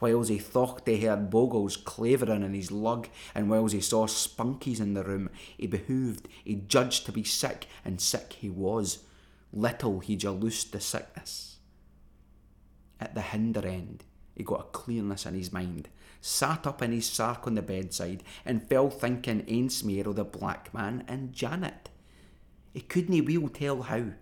whiles 0.01 0.29
he 0.29 0.39
thocht 0.39 0.87
he 0.87 1.01
heard 1.01 1.31
bogles 1.31 1.77
clavering 1.77 2.43
in 2.43 2.55
his 2.55 2.73
lug, 2.73 3.09
and 3.35 3.49
whiles 3.49 3.73
he 3.73 3.81
saw 3.81 4.07
spunkies 4.07 4.81
in 4.81 4.95
the 4.95 5.05
room, 5.05 5.31
he 5.57 5.67
behooved, 5.67 6.27
he 6.43 6.55
judged 6.57 7.07
to 7.07 7.13
be 7.13 7.23
sick, 7.23 7.67
and 7.85 8.01
sick 8.01 8.37
he 8.41 8.51
was. 8.51 9.05
Little 9.53 10.01
he 10.01 10.17
jaloosed 10.17 10.73
the 10.73 10.81
sickness. 10.81 11.59
At 12.99 13.15
the 13.15 13.23
hinder 13.23 13.67
end, 13.67 14.05
he 14.35 14.43
got 14.43 14.61
a 14.61 14.65
clearness 14.65 15.27
in 15.27 15.35
his 15.35 15.53
mind, 15.53 15.89
sat 16.21 16.67
up 16.67 16.83
in 16.83 16.93
his 16.93 17.07
sark 17.07 17.47
on 17.47 17.55
the 17.55 17.63
bedside, 17.63 18.23
and 18.45 18.69
fell 18.69 18.91
thinking 18.91 19.45
mair 19.85 20.09
o' 20.09 20.13
the 20.13 20.25
black 20.25 20.73
man 20.75 21.05
and 21.09 21.33
Janet. 21.33 21.91
He 22.73 22.81
couldn't 22.81 23.25
weel 23.25 23.49
tell 23.49 23.83
how. 23.83 24.13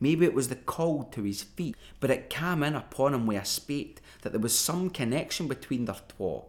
Maybe 0.00 0.26
it 0.26 0.34
was 0.34 0.48
the 0.48 0.56
cold 0.56 1.12
to 1.12 1.22
his 1.22 1.42
feet, 1.42 1.76
but 2.00 2.10
it 2.10 2.28
came 2.28 2.62
in 2.62 2.74
upon 2.74 3.14
him 3.14 3.26
with 3.26 3.40
a 3.40 3.44
spate 3.44 4.00
that 4.22 4.32
there 4.32 4.40
was 4.40 4.58
some 4.58 4.90
connection 4.90 5.48
between 5.48 5.86
their 5.86 5.96
twa, 6.08 6.42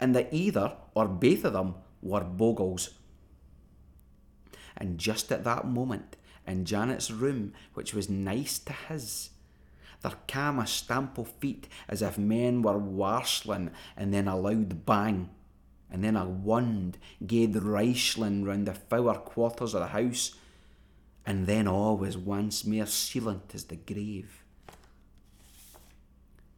and 0.00 0.14
that 0.14 0.32
either 0.32 0.76
or 0.94 1.08
both 1.08 1.44
of 1.44 1.52
them 1.52 1.74
were 2.00 2.24
bogles. 2.24 2.90
And 4.76 4.98
just 4.98 5.30
at 5.30 5.44
that 5.44 5.66
moment, 5.66 6.16
in 6.46 6.64
Janet's 6.64 7.10
room, 7.10 7.52
which 7.74 7.94
was 7.94 8.08
nice 8.08 8.58
to 8.60 8.72
his, 8.72 9.30
there 10.02 10.12
came 10.26 10.58
a 10.58 10.66
stamp 10.66 11.18
of 11.18 11.28
feet 11.28 11.68
as 11.88 12.02
if 12.02 12.18
men 12.18 12.62
were 12.62 12.78
warsling, 12.78 13.70
and 13.96 14.12
then 14.12 14.28
a 14.28 14.36
loud 14.36 14.84
bang, 14.84 15.30
and 15.90 16.02
then 16.02 16.16
a 16.16 16.26
wand 16.26 16.98
gaed 17.24 17.54
reisling 17.54 18.44
round 18.44 18.66
the 18.66 18.74
four 18.74 19.14
quarters 19.14 19.74
of 19.74 19.80
the 19.80 19.86
house, 19.88 20.34
and 21.24 21.46
then 21.46 21.68
all 21.68 21.96
was 21.96 22.16
once 22.16 22.64
more 22.64 22.86
silent 22.86 23.54
as 23.54 23.64
the 23.64 23.76
grave. 23.76 24.42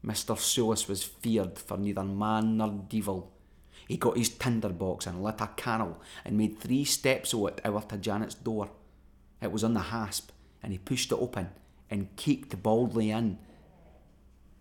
Mr. 0.04 0.36
Soulis 0.36 0.88
was 0.88 1.02
feared 1.02 1.58
for 1.58 1.76
neither 1.76 2.04
man 2.04 2.58
nor 2.58 2.84
devil. 2.88 3.32
He 3.88 3.96
got 3.96 4.16
his 4.16 4.30
tinder 4.30 4.70
box 4.70 5.06
and 5.06 5.22
lit 5.22 5.40
a 5.40 5.48
candle 5.56 6.00
and 6.24 6.38
made 6.38 6.58
three 6.58 6.84
steps 6.84 7.34
o' 7.34 7.46
it 7.46 7.60
over 7.64 7.80
to 7.80 7.98
Janet's 7.98 8.34
door. 8.34 8.70
It 9.42 9.52
was 9.52 9.64
on 9.64 9.74
the 9.74 9.80
hasp, 9.80 10.30
and 10.62 10.72
he 10.72 10.78
pushed 10.78 11.12
it 11.12 11.18
open 11.18 11.48
and 11.94 12.16
keeked 12.16 12.60
boldly 12.60 13.12
in. 13.12 13.38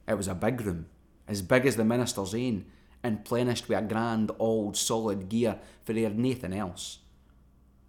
It 0.08 0.14
was 0.14 0.28
a 0.28 0.36
big 0.36 0.62
room, 0.62 0.86
as 1.28 1.42
big 1.42 1.66
as 1.66 1.78
the 1.78 1.84
minister's 1.84 2.36
ain, 2.36 2.66
and 3.02 3.26
plenished 3.26 3.68
with 3.68 3.80
a 3.80 3.82
grand 3.82 4.30
old 4.38 4.78
solid 4.78 5.30
gear 5.30 5.58
for 5.84 5.94
ere 5.94 6.12
naething 6.12 6.54
else. 6.54 7.00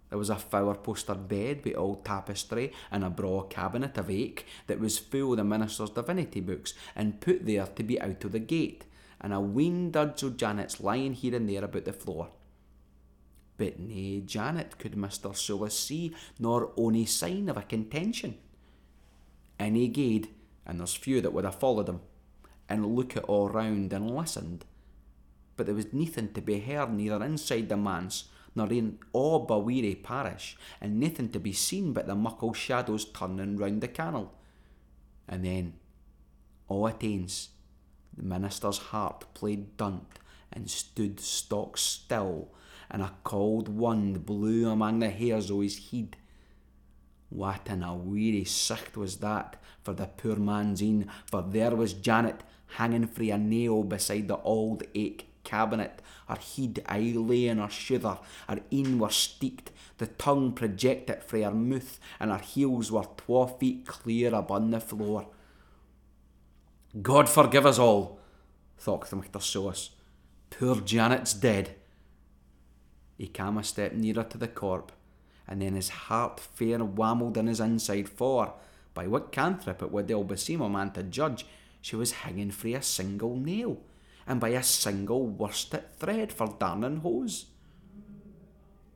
There 0.09 0.17
was 0.17 0.31
a 0.31 0.35
four 0.35 0.73
postered 0.73 1.27
bed 1.27 1.61
with 1.63 1.77
old 1.77 2.03
tapestry 2.03 2.73
and 2.89 3.03
a 3.03 3.11
braw 3.11 3.43
cabinet 3.43 3.99
of 3.99 4.09
ache 4.09 4.47
that 4.65 4.79
was 4.79 4.97
full 4.97 5.33
of 5.33 5.37
the 5.37 5.43
minister's 5.43 5.91
divinity 5.91 6.39
books 6.39 6.73
and 6.95 7.21
put 7.21 7.45
there 7.45 7.67
to 7.67 7.83
be 7.83 8.01
out 8.01 8.23
of 8.23 8.31
the 8.31 8.39
gate, 8.39 8.85
and 9.21 9.31
a 9.31 9.39
ween 9.39 9.91
duds 9.91 10.23
o' 10.23 10.31
Janet's 10.31 10.81
lying 10.81 11.13
here 11.13 11.35
and 11.35 11.47
there 11.47 11.63
about 11.63 11.85
the 11.85 11.93
floor. 11.93 12.29
But 13.57 13.79
nae 13.79 14.23
Janet 14.25 14.79
could 14.79 14.93
Mr. 14.93 15.35
Soulis 15.35 15.73
see, 15.73 16.15
nor 16.39 16.71
ony 16.75 17.05
sign 17.05 17.47
of 17.47 17.57
a 17.57 17.61
contention. 17.61 18.39
And 19.57 19.75
he 19.75 19.87
gaed, 19.87 20.29
and 20.65 20.79
there's 20.79 20.93
few 20.93 21.21
that 21.21 21.33
would 21.33 21.45
have 21.45 21.59
followed 21.59 21.89
him, 21.89 22.01
and 22.67 22.95
look 22.95 23.15
it 23.15 23.23
all 23.23 23.49
round 23.49 23.93
and 23.93 24.15
listened. 24.15 24.65
But 25.55 25.65
there 25.65 25.75
was 25.75 25.93
neithin 25.93 26.33
to 26.33 26.41
be 26.41 26.59
heard 26.59 26.93
neither 26.93 27.23
inside 27.23 27.69
the 27.69 27.77
manse 27.77 28.25
nor 28.55 28.71
in 28.71 28.99
all 29.11 29.45
Balwearie 29.45 30.01
parish, 30.01 30.57
and 30.79 30.99
naething 30.99 31.29
to 31.29 31.39
be 31.39 31.53
seen 31.53 31.93
but 31.93 32.07
the 32.07 32.15
muckle 32.15 32.53
shadows 32.53 33.05
turning 33.05 33.57
round 33.57 33.81
the 33.81 33.87
canal. 33.87 34.33
And 35.27 35.43
then, 35.43 35.73
all 36.67 36.87
at 36.87 37.01
ains, 37.01 37.49
the 38.15 38.23
minister's 38.23 38.77
harp 38.77 39.33
played 39.33 39.75
dunt 39.75 40.19
and 40.53 40.69
stood 40.69 41.19
stock 41.19 41.77
still 41.77 42.49
and 42.89 43.01
a 43.01 43.13
cold 43.23 43.67
wind 43.67 44.25
blew 44.25 44.69
among 44.69 44.99
the 44.99 45.09
hairs 45.09 45.51
o' 45.51 45.61
his 45.61 45.89
head. 45.91 46.15
What 47.29 47.69
an 47.69 47.83
a 47.83 47.95
weary 47.95 48.45
sicht 48.45 48.95
was 48.95 49.17
that 49.17 49.57
for 49.83 49.93
the 49.93 50.07
poor 50.07 50.35
man's 50.37 50.81
een, 50.81 51.09
for 51.25 51.41
there 51.41 51.75
was 51.75 51.93
Janet 51.93 52.43
hanging 52.77 53.07
frae 53.07 53.31
a 53.31 53.37
nail 53.37 53.83
beside 53.83 54.27
the 54.27 54.41
old 54.41 54.83
ache 54.93 55.27
cabinet, 55.43 56.01
her 56.27 56.37
head 56.37 56.83
aye 56.87 57.13
lay 57.15 57.47
in 57.47 57.59
her 57.59 57.69
shouther, 57.69 58.17
her 58.49 58.59
een 58.71 58.99
were 58.99 59.09
steeked, 59.09 59.71
the 59.97 60.07
tongue 60.07 60.51
projected 60.51 61.23
frae 61.23 61.43
her 61.43 61.51
mouth, 61.51 61.99
and 62.19 62.31
her 62.31 62.39
heels 62.39 62.91
were 62.91 63.07
twa 63.17 63.47
feet 63.47 63.85
clear 63.85 64.33
upon 64.33 64.71
the 64.71 64.79
floor. 64.79 65.27
God 67.01 67.29
forgive 67.29 67.65
us 67.65 67.79
all, 67.79 68.19
thought 68.77 69.09
Mr. 69.09 69.41
Soulis. 69.41 69.89
Poor 70.49 70.75
Janet's 70.77 71.33
dead. 71.33 71.75
He 73.17 73.27
came 73.27 73.57
a 73.57 73.63
step 73.63 73.93
nearer 73.93 74.23
to 74.23 74.37
the 74.37 74.47
corp, 74.47 74.91
and 75.47 75.61
then 75.61 75.75
his 75.75 75.89
heart 75.89 76.39
fair 76.39 76.79
whammelled 76.79 77.37
in 77.37 77.47
his 77.47 77.59
inside, 77.59 78.09
for, 78.09 78.53
by 78.93 79.07
what 79.07 79.31
cantrip 79.31 79.81
it 79.81 79.91
would 79.91 80.09
ill 80.09 80.27
a 80.29 80.69
man 80.69 80.91
to 80.91 81.03
judge, 81.03 81.45
she 81.81 81.95
was 81.95 82.11
hanging 82.23 82.51
frae 82.51 82.73
a 82.73 82.81
single 82.81 83.35
nail, 83.35 83.77
and 84.25 84.39
by 84.39 84.49
a 84.49 84.63
single 84.63 85.27
worsted 85.27 85.83
thread 85.99 86.31
for 86.31 86.55
darning 86.59 86.97
hose. 86.97 87.45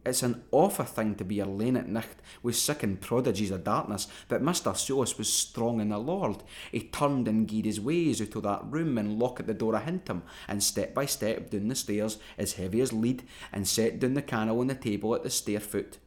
It's 0.06 0.24
an 0.24 0.44
awfu' 0.52 0.88
thing 0.88 1.16
to 1.16 1.26
be 1.26 1.38
alane 1.38 1.78
at 1.78 1.88
nicht 1.88 2.22
with 2.42 2.56
siccan 2.56 3.00
prodigies 3.00 3.52
of 3.52 3.66
darkness, 3.66 4.08
but 4.28 4.42
Mr. 4.42 4.74
Soulis 4.74 5.18
was 5.18 5.32
strong 5.32 5.82
in 5.82 5.90
the 5.90 6.00
Lord. 6.00 6.42
He 6.72 6.80
turned 6.80 7.28
and 7.28 7.48
gied 7.48 7.66
his 7.66 7.82
ways 7.82 8.22
out 8.22 8.36
of 8.36 8.44
that 8.44 8.66
room 8.66 8.98
and 8.98 9.20
locked 9.20 9.46
the 9.46 9.54
door 9.54 9.76
ahint 9.76 10.08
him, 10.08 10.24
and 10.48 10.64
step 10.64 10.96
by 10.96 11.06
step 11.06 11.52
down 11.52 11.68
the 11.68 11.76
stairs 11.76 12.18
as 12.38 12.54
heavy 12.54 12.82
as 12.82 12.94
lead, 12.94 13.24
and 13.52 13.68
set 13.68 14.00
down 14.00 14.14
the 14.14 14.22
candle 14.22 14.62
on 14.62 14.68
the 14.68 14.76
table 14.76 15.14
at 15.14 15.24
the 15.24 15.30
stair 15.30 15.60
foot. 15.60 16.00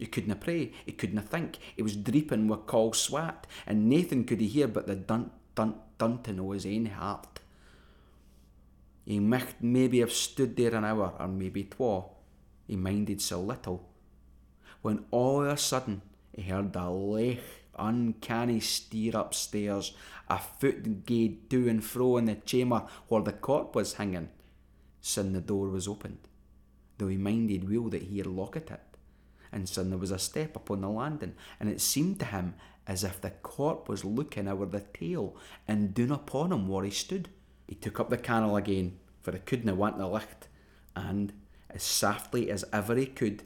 He 0.00 0.06
couldna 0.06 0.34
pray, 0.34 0.72
he 0.86 0.92
couldna 0.92 1.20
think, 1.20 1.58
he 1.76 1.82
was 1.82 1.94
dreeping 1.94 2.48
wi' 2.48 2.56
cauld 2.66 2.94
swat, 2.94 3.46
and 3.66 3.86
naething 3.86 4.24
could 4.24 4.40
he 4.40 4.48
hear 4.48 4.66
but 4.66 4.86
the 4.86 4.96
dunt, 4.96 5.30
dunt, 5.54 5.76
dunting 5.98 6.40
o' 6.40 6.52
his 6.52 6.64
ain 6.64 6.86
heart. 6.86 7.40
He 9.04 9.20
micht 9.20 9.56
maybe 9.60 10.00
have 10.00 10.10
stood 10.10 10.56
there 10.56 10.74
an 10.74 10.86
hour, 10.86 11.12
or 11.20 11.28
maybe 11.28 11.64
twa, 11.64 12.04
he 12.66 12.76
minded 12.76 13.20
so 13.20 13.42
little, 13.42 13.90
when 14.80 15.04
all 15.10 15.42
of 15.44 15.48
a 15.48 15.56
sudden 15.58 16.00
he 16.34 16.42
heard 16.42 16.74
a 16.76 16.88
leich, 16.88 17.42
uncanny 17.78 18.60
steer 18.60 19.14
upstairs, 19.14 19.92
a 20.30 20.38
foot 20.38 21.04
gaed 21.04 21.50
to 21.50 21.68
and 21.68 21.84
fro 21.84 22.16
in 22.16 22.24
the 22.24 22.36
chamber 22.36 22.86
where 23.08 23.22
the 23.22 23.32
corp 23.32 23.74
was 23.74 23.94
hanging. 23.94 24.30
Sin 25.02 25.34
the 25.34 25.42
door 25.42 25.68
was 25.68 25.86
opened, 25.86 26.26
though 26.96 27.08
he 27.08 27.18
minded 27.18 27.68
well 27.68 27.90
that 27.90 28.04
he 28.04 28.16
had 28.16 28.26
locked 28.26 28.70
it, 28.70 28.80
and 29.52 29.68
sin 29.68 29.90
there 29.90 29.98
was 29.98 30.10
a 30.10 30.18
step 30.18 30.56
upon 30.56 30.80
the 30.80 30.88
landing, 30.88 31.34
and 31.58 31.68
it 31.68 31.80
seemed 31.80 32.18
to 32.20 32.26
him 32.26 32.54
as 32.86 33.04
if 33.04 33.20
the 33.20 33.30
corp 33.30 33.88
was 33.88 34.04
looking 34.04 34.48
over 34.48 34.66
the 34.66 34.80
tail 34.80 35.36
and 35.68 35.94
down 35.94 36.10
upon 36.10 36.52
him 36.52 36.68
where 36.68 36.84
he 36.84 36.90
stood. 36.90 37.28
He 37.68 37.74
took 37.74 38.00
up 38.00 38.10
the 38.10 38.18
candle 38.18 38.56
again, 38.56 38.98
for 39.20 39.32
he 39.32 39.38
couldna 39.38 39.74
want 39.74 39.98
the 39.98 40.08
licht, 40.08 40.48
and 40.96 41.32
as 41.68 41.82
softly 41.82 42.50
as 42.50 42.64
ever 42.72 42.96
he 42.96 43.06
could, 43.06 43.44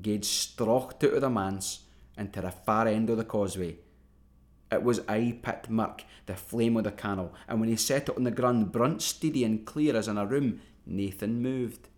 gaed 0.00 0.22
strocht 0.22 1.02
out 1.04 1.14
of 1.14 1.20
the 1.20 1.30
manse 1.30 1.80
into 2.16 2.40
the 2.40 2.50
far 2.50 2.86
end 2.86 3.10
of 3.10 3.16
the 3.16 3.24
causeway. 3.24 3.76
It 4.70 4.82
was 4.82 5.00
aye 5.08 5.38
pit 5.42 5.68
mirk, 5.68 6.04
the 6.26 6.34
flame 6.34 6.76
of 6.76 6.84
the 6.84 6.92
candle, 6.92 7.34
and 7.48 7.60
when 7.60 7.68
he 7.68 7.76
set 7.76 8.08
it 8.08 8.16
on 8.16 8.24
the 8.24 8.30
ground, 8.30 8.72
brunt 8.72 9.02
steady 9.02 9.44
and 9.44 9.64
clear 9.64 9.96
as 9.96 10.08
in 10.08 10.18
a 10.18 10.26
room, 10.26 10.60
Nathan 10.86 11.42
moved. 11.42 11.88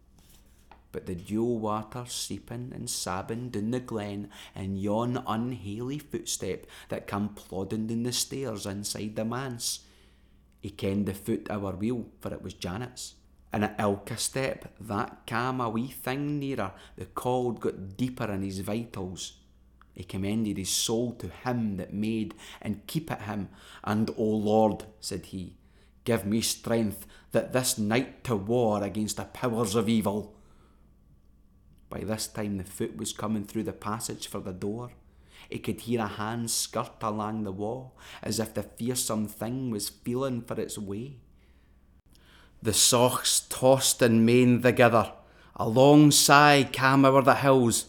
But 0.97 1.05
the 1.05 1.15
Dule 1.15 1.59
water 1.59 2.05
seeping 2.09 2.73
and 2.75 2.89
sabbing 2.89 3.51
down 3.51 3.71
the 3.71 3.81
glen, 3.81 4.31
and 4.55 4.81
yon 4.81 5.23
unhaly 5.27 5.99
footstep 5.99 6.67
that 6.89 7.07
came 7.07 7.29
plodding 7.29 7.87
down 7.87 8.05
the 8.05 8.15
stairs 8.15 8.65
inside 8.65 9.15
the 9.15 9.27
manse. 9.27 9.81
He 10.63 10.71
kenned 10.71 11.05
the 11.05 11.13
foot 11.13 11.51
our 11.51 11.77
wheel, 11.77 12.07
for 12.19 12.33
it 12.33 12.41
was 12.41 12.55
Janet's 12.55 13.13
and 13.53 13.65
at 13.65 13.79
ilka 13.79 14.17
step 14.17 14.75
that 14.81 15.27
cam 15.27 15.61
a 15.61 15.69
wee 15.69 15.89
thing 15.89 16.39
nearer, 16.39 16.73
the 16.97 17.05
cold 17.05 17.61
got 17.61 17.99
deeper 17.99 18.31
in 18.33 18.43
his 18.43 18.61
vitals. 18.61 19.35
He 19.93 20.05
commended 20.05 20.57
his 20.57 20.71
soul 20.71 21.13
to 21.17 21.29
him 21.29 21.77
that 21.77 21.93
made 21.93 22.35
and 22.63 22.87
keep 22.87 23.09
keepit 23.09 23.23
him, 23.23 23.51
and, 23.85 24.09
O 24.17 24.25
Lord, 24.25 24.85
said 25.01 25.27
he, 25.27 25.59
give 26.05 26.25
me 26.25 26.41
strength 26.41 27.07
that 27.33 27.53
this 27.53 27.77
night 27.77 28.25
to 28.25 28.37
war 28.37 28.83
against 28.83 29.19
the 29.19 29.25
powers 29.25 29.75
of 29.75 29.91
evil. 29.91 30.36
By 31.89 32.01
this 32.01 32.27
time 32.27 32.59
the 32.59 32.65
foot 32.65 32.97
was 32.97 33.13
coming 33.13 33.45
through 33.45 33.65
the 33.65 33.73
passage 33.73 34.27
for 34.27 34.41
the 34.41 34.53
door. 34.53 34.91
He 35.49 35.59
could 35.59 35.83
hear 35.83 36.01
a 36.01 36.09
hand 36.09 36.51
skirt 36.51 37.03
along 37.03 37.45
the 37.45 37.53
wall, 37.53 37.97
as 38.23 38.41
if 38.41 38.55
the 38.55 38.63
fearsome 38.63 39.29
thing 39.29 39.71
was 39.71 39.89
feeling 39.89 40.43
for 40.43 40.61
its 40.61 40.77
way. 40.77 41.19
The 42.63 42.73
sochs 42.73 43.47
tossed 43.49 44.03
and 44.03 44.29
mained 44.29 44.63
thegither. 44.63 45.13
A 45.55 45.69
long 45.69 46.11
sigh 46.11 46.69
came 46.71 47.05
ower 47.05 47.23
the 47.23 47.37
hills. 47.37 47.87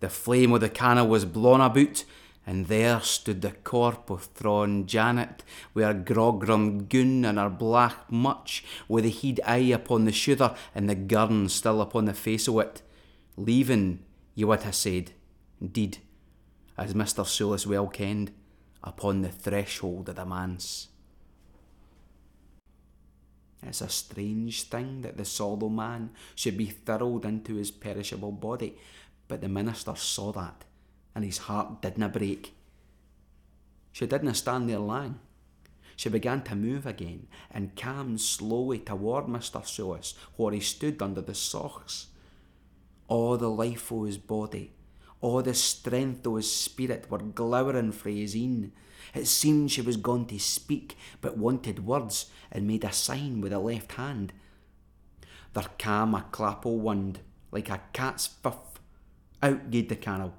The 0.00 0.08
flame 0.08 0.52
o' 0.52 0.58
the 0.58 0.68
candle 0.68 1.06
was 1.06 1.24
blown 1.24 1.60
about, 1.60 2.04
and 2.46 2.66
there 2.66 3.00
stood 3.00 3.42
the 3.42 3.52
corp 3.52 4.10
of 4.10 4.24
Thrawn 4.24 4.86
Janet, 4.86 5.42
wi' 5.74 5.82
her 5.82 5.94
grogram 5.94 6.88
goon 6.88 7.24
and 7.24 7.38
her 7.38 7.50
black 7.50 8.10
mutch, 8.10 8.64
wi' 8.88 9.00
the 9.00 9.10
heed 9.10 9.40
eye 9.46 9.72
upon 9.72 10.04
the 10.04 10.12
shouther 10.12 10.54
and 10.74 10.88
the 10.88 10.94
gurn 10.94 11.48
still 11.48 11.80
upon 11.80 12.06
the 12.06 12.14
face 12.14 12.48
o' 12.48 12.58
it. 12.58 12.82
Leaving, 13.36 14.00
ye 14.34 14.44
would 14.44 14.62
ha' 14.62 14.72
said, 14.72 15.12
indeed, 15.60 15.98
as 16.78 16.94
Mr. 16.94 17.24
Soulis 17.24 17.66
well 17.66 17.86
kenned, 17.86 18.32
upon 18.82 19.20
the 19.20 19.28
threshold 19.28 20.08
of 20.08 20.16
the 20.16 20.24
manse. 20.24 20.88
It's 23.62 23.80
a 23.80 23.88
strange 23.88 24.62
thing 24.64 25.02
that 25.02 25.16
the 25.16 25.24
sorrow 25.24 25.68
man 25.68 26.10
should 26.34 26.56
be 26.56 26.66
thurled 26.66 27.24
into 27.24 27.56
his 27.56 27.70
perishable 27.70 28.32
body, 28.32 28.78
but 29.28 29.40
the 29.40 29.48
minister 29.48 29.96
saw 29.96 30.32
that, 30.32 30.64
and 31.14 31.24
his 31.24 31.38
heart 31.38 31.82
didna 31.82 32.08
break. 32.08 32.54
She 33.92 34.06
didna 34.06 34.34
stand 34.34 34.68
there 34.68 34.78
lang. 34.78 35.18
She 35.96 36.10
began 36.10 36.42
to 36.44 36.54
move 36.54 36.86
again, 36.86 37.26
and 37.50 37.74
came 37.74 38.18
slowly 38.18 38.78
toward 38.78 39.26
Mr. 39.26 39.62
Soulis, 39.66 40.14
where 40.36 40.52
he 40.52 40.60
stood 40.60 41.02
under 41.02 41.22
the 41.22 41.32
sochs. 41.32 42.06
All 43.08 43.36
the 43.36 43.50
life 43.50 43.92
o' 43.92 44.04
his 44.04 44.18
body, 44.18 44.72
All 45.20 45.42
the 45.42 45.54
strength 45.54 46.26
o' 46.26 46.36
his 46.36 46.52
spirit 46.52 47.10
were 47.10 47.18
glowering 47.18 47.92
frae 47.92 48.20
his 48.20 48.36
een. 48.36 48.72
It 49.14 49.26
seemed 49.26 49.70
she 49.70 49.80
was 49.80 49.96
going 49.96 50.26
to 50.26 50.38
speak, 50.38 50.96
but 51.20 51.38
wanted 51.38 51.86
words, 51.86 52.26
and 52.52 52.66
made 52.66 52.84
a 52.84 52.92
sign 52.92 53.40
with 53.40 53.52
the 53.52 53.58
left 53.58 53.92
hand. 53.92 54.32
There 55.54 55.70
came 55.78 56.14
a 56.14 56.26
clap 56.30 56.66
o' 56.66 56.70
wind, 56.70 57.20
like 57.50 57.70
a 57.70 57.80
cat's 57.92 58.26
fuff. 58.26 58.78
Out 59.42 59.70
gaed 59.70 59.88
the 59.88 59.96
cannel. 59.96 60.34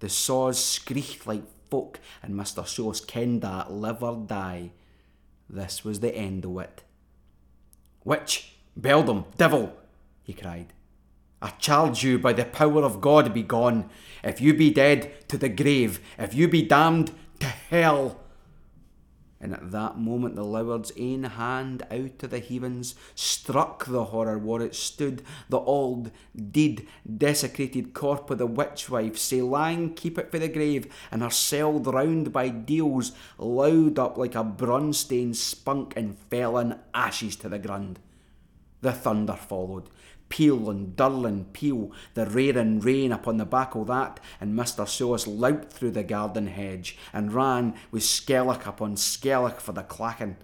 The 0.00 0.08
saws 0.08 0.62
screeched 0.62 1.26
like 1.26 1.44
folk, 1.68 2.00
and 2.22 2.34
Mr. 2.34 2.66
Soulis 2.66 3.06
kenned 3.06 3.42
that 3.42 3.70
live 3.70 4.02
or 4.02 4.24
die. 4.26 4.72
This 5.48 5.84
was 5.84 6.00
the 6.00 6.14
end 6.14 6.46
o' 6.46 6.58
it. 6.58 6.82
Witch, 8.04 8.56
beldam, 8.76 9.26
devil, 9.36 9.76
he 10.22 10.32
cried. 10.32 10.72
I 11.42 11.50
charge 11.50 12.04
you 12.04 12.18
by 12.18 12.32
the 12.32 12.44
power 12.44 12.82
of 12.82 13.00
God 13.00 13.34
be 13.34 13.42
gone. 13.42 13.90
If 14.22 14.40
you 14.40 14.54
be 14.54 14.70
dead, 14.70 15.28
to 15.28 15.36
the 15.36 15.48
grave. 15.48 16.00
If 16.16 16.34
you 16.34 16.46
be 16.46 16.62
damned, 16.62 17.10
to 17.40 17.46
hell. 17.46 18.20
And 19.40 19.52
at 19.52 19.72
that 19.72 19.98
moment 19.98 20.36
the 20.36 20.44
Loward's 20.44 20.92
ain 20.96 21.24
hand 21.24 21.82
out 21.90 22.22
of 22.22 22.30
the 22.30 22.38
heavens 22.38 22.94
struck 23.16 23.86
the 23.86 24.04
horror 24.04 24.38
where 24.38 24.62
it 24.62 24.76
stood, 24.76 25.24
the 25.48 25.58
old, 25.58 26.12
dead, 26.52 26.86
desecrated 27.16 27.92
corp 27.92 28.30
of 28.30 28.38
the 28.38 28.46
witch 28.46 28.88
wife, 28.88 29.18
sae 29.18 29.42
lang 29.42 29.94
keep 29.94 30.16
it 30.16 30.30
for 30.30 30.38
the 30.38 30.48
grave, 30.48 30.86
and 31.10 31.22
her 31.22 31.26
herself 31.26 31.88
round 31.88 32.32
by 32.32 32.50
deals, 32.50 33.10
loud 33.36 33.98
up 33.98 34.16
like 34.16 34.36
a 34.36 34.44
brunstein 34.44 35.34
spunk 35.34 35.94
and 35.96 36.16
fell 36.30 36.56
in 36.56 36.78
ashes 36.94 37.34
to 37.34 37.48
the 37.48 37.58
ground. 37.58 37.98
The 38.80 38.92
thunder 38.92 39.34
followed, 39.34 39.90
peal 40.32 40.70
and 40.70 40.96
dull 40.96 41.26
and 41.26 41.52
peal, 41.52 41.92
the 42.14 42.24
rarin 42.24 42.80
rain 42.80 43.12
upon 43.12 43.36
the 43.36 43.44
back 43.44 43.76
o' 43.76 43.84
that, 43.84 44.18
and 44.40 44.58
Mr. 44.58 44.88
Soulis 44.88 45.26
louped 45.26 45.70
through 45.70 45.90
the 45.90 46.02
garden 46.02 46.46
hedge, 46.46 46.96
and 47.12 47.34
ran 47.34 47.74
with 47.90 48.02
skelloch 48.02 48.66
upon 48.66 48.96
skelloch 48.96 49.60
for 49.60 49.72
the 49.72 49.82
clachan. 49.82 50.36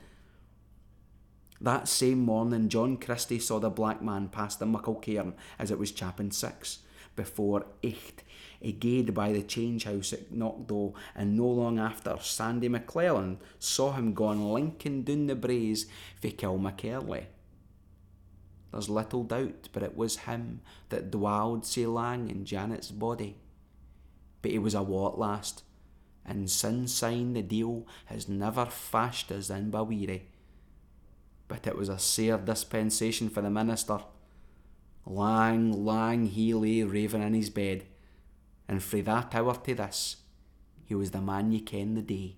That 1.58 1.88
same 1.88 2.18
morning 2.18 2.68
John 2.68 2.98
Christie 2.98 3.38
saw 3.38 3.60
the 3.60 3.70
black 3.70 4.02
man 4.02 4.28
pass 4.28 4.54
the 4.56 4.66
muckle 4.66 4.96
cairn 4.96 5.32
as 5.58 5.70
it 5.70 5.78
was 5.78 5.90
chapping 5.90 6.32
six, 6.32 6.80
before 7.16 7.64
eight. 7.82 8.22
He 8.60 8.72
gaed 8.72 9.14
by 9.14 9.32
the 9.32 9.42
change 9.42 9.84
house 9.84 10.12
at 10.12 10.30
Knockdow, 10.30 10.92
and 11.14 11.34
no 11.34 11.46
long 11.46 11.78
after 11.78 12.18
Sandy 12.20 12.68
McClellan 12.68 13.38
saw 13.58 13.92
him 13.92 14.12
gone 14.12 14.52
linking 14.52 15.04
down 15.04 15.28
the 15.28 15.34
braes 15.34 15.86
for 16.20 16.28
Kilmackerlie. 16.28 17.24
There's 18.72 18.88
little 18.88 19.24
doubt 19.24 19.68
but 19.72 19.82
it 19.82 19.96
was 19.96 20.18
him 20.18 20.60
that 20.90 21.10
dwelled 21.10 21.64
sae 21.64 21.86
lang 21.86 22.28
in 22.28 22.44
Janet's 22.44 22.90
body. 22.90 23.36
But 24.42 24.52
he 24.52 24.58
was 24.58 24.74
a 24.74 24.82
wa 24.82 25.08
at 25.08 25.18
last, 25.18 25.62
and 26.24 26.50
sin 26.50 26.86
sign 26.86 27.32
the 27.32 27.42
deal 27.42 27.86
has 28.06 28.28
never 28.28 28.66
fashed 28.66 29.32
us 29.32 29.50
in 29.50 29.70
Baweary. 29.70 30.22
But 31.48 31.66
it 31.66 31.76
was 31.76 31.88
a 31.88 31.98
sair 31.98 32.38
dispensation 32.38 33.30
for 33.30 33.40
the 33.40 33.50
minister. 33.50 34.00
Lang, 35.06 35.84
lang 35.84 36.26
he 36.26 36.52
lay 36.52 36.82
raving 36.82 37.22
in 37.22 37.34
his 37.34 37.50
bed, 37.50 37.86
and 38.68 38.82
frae 38.82 39.00
that 39.00 39.34
hour 39.34 39.54
to 39.54 39.74
this, 39.74 40.16
he 40.84 40.94
was 40.94 41.10
the 41.10 41.20
man 41.20 41.50
ye 41.50 41.60
ken 41.60 41.94
the 41.94 42.02
day. 42.02 42.36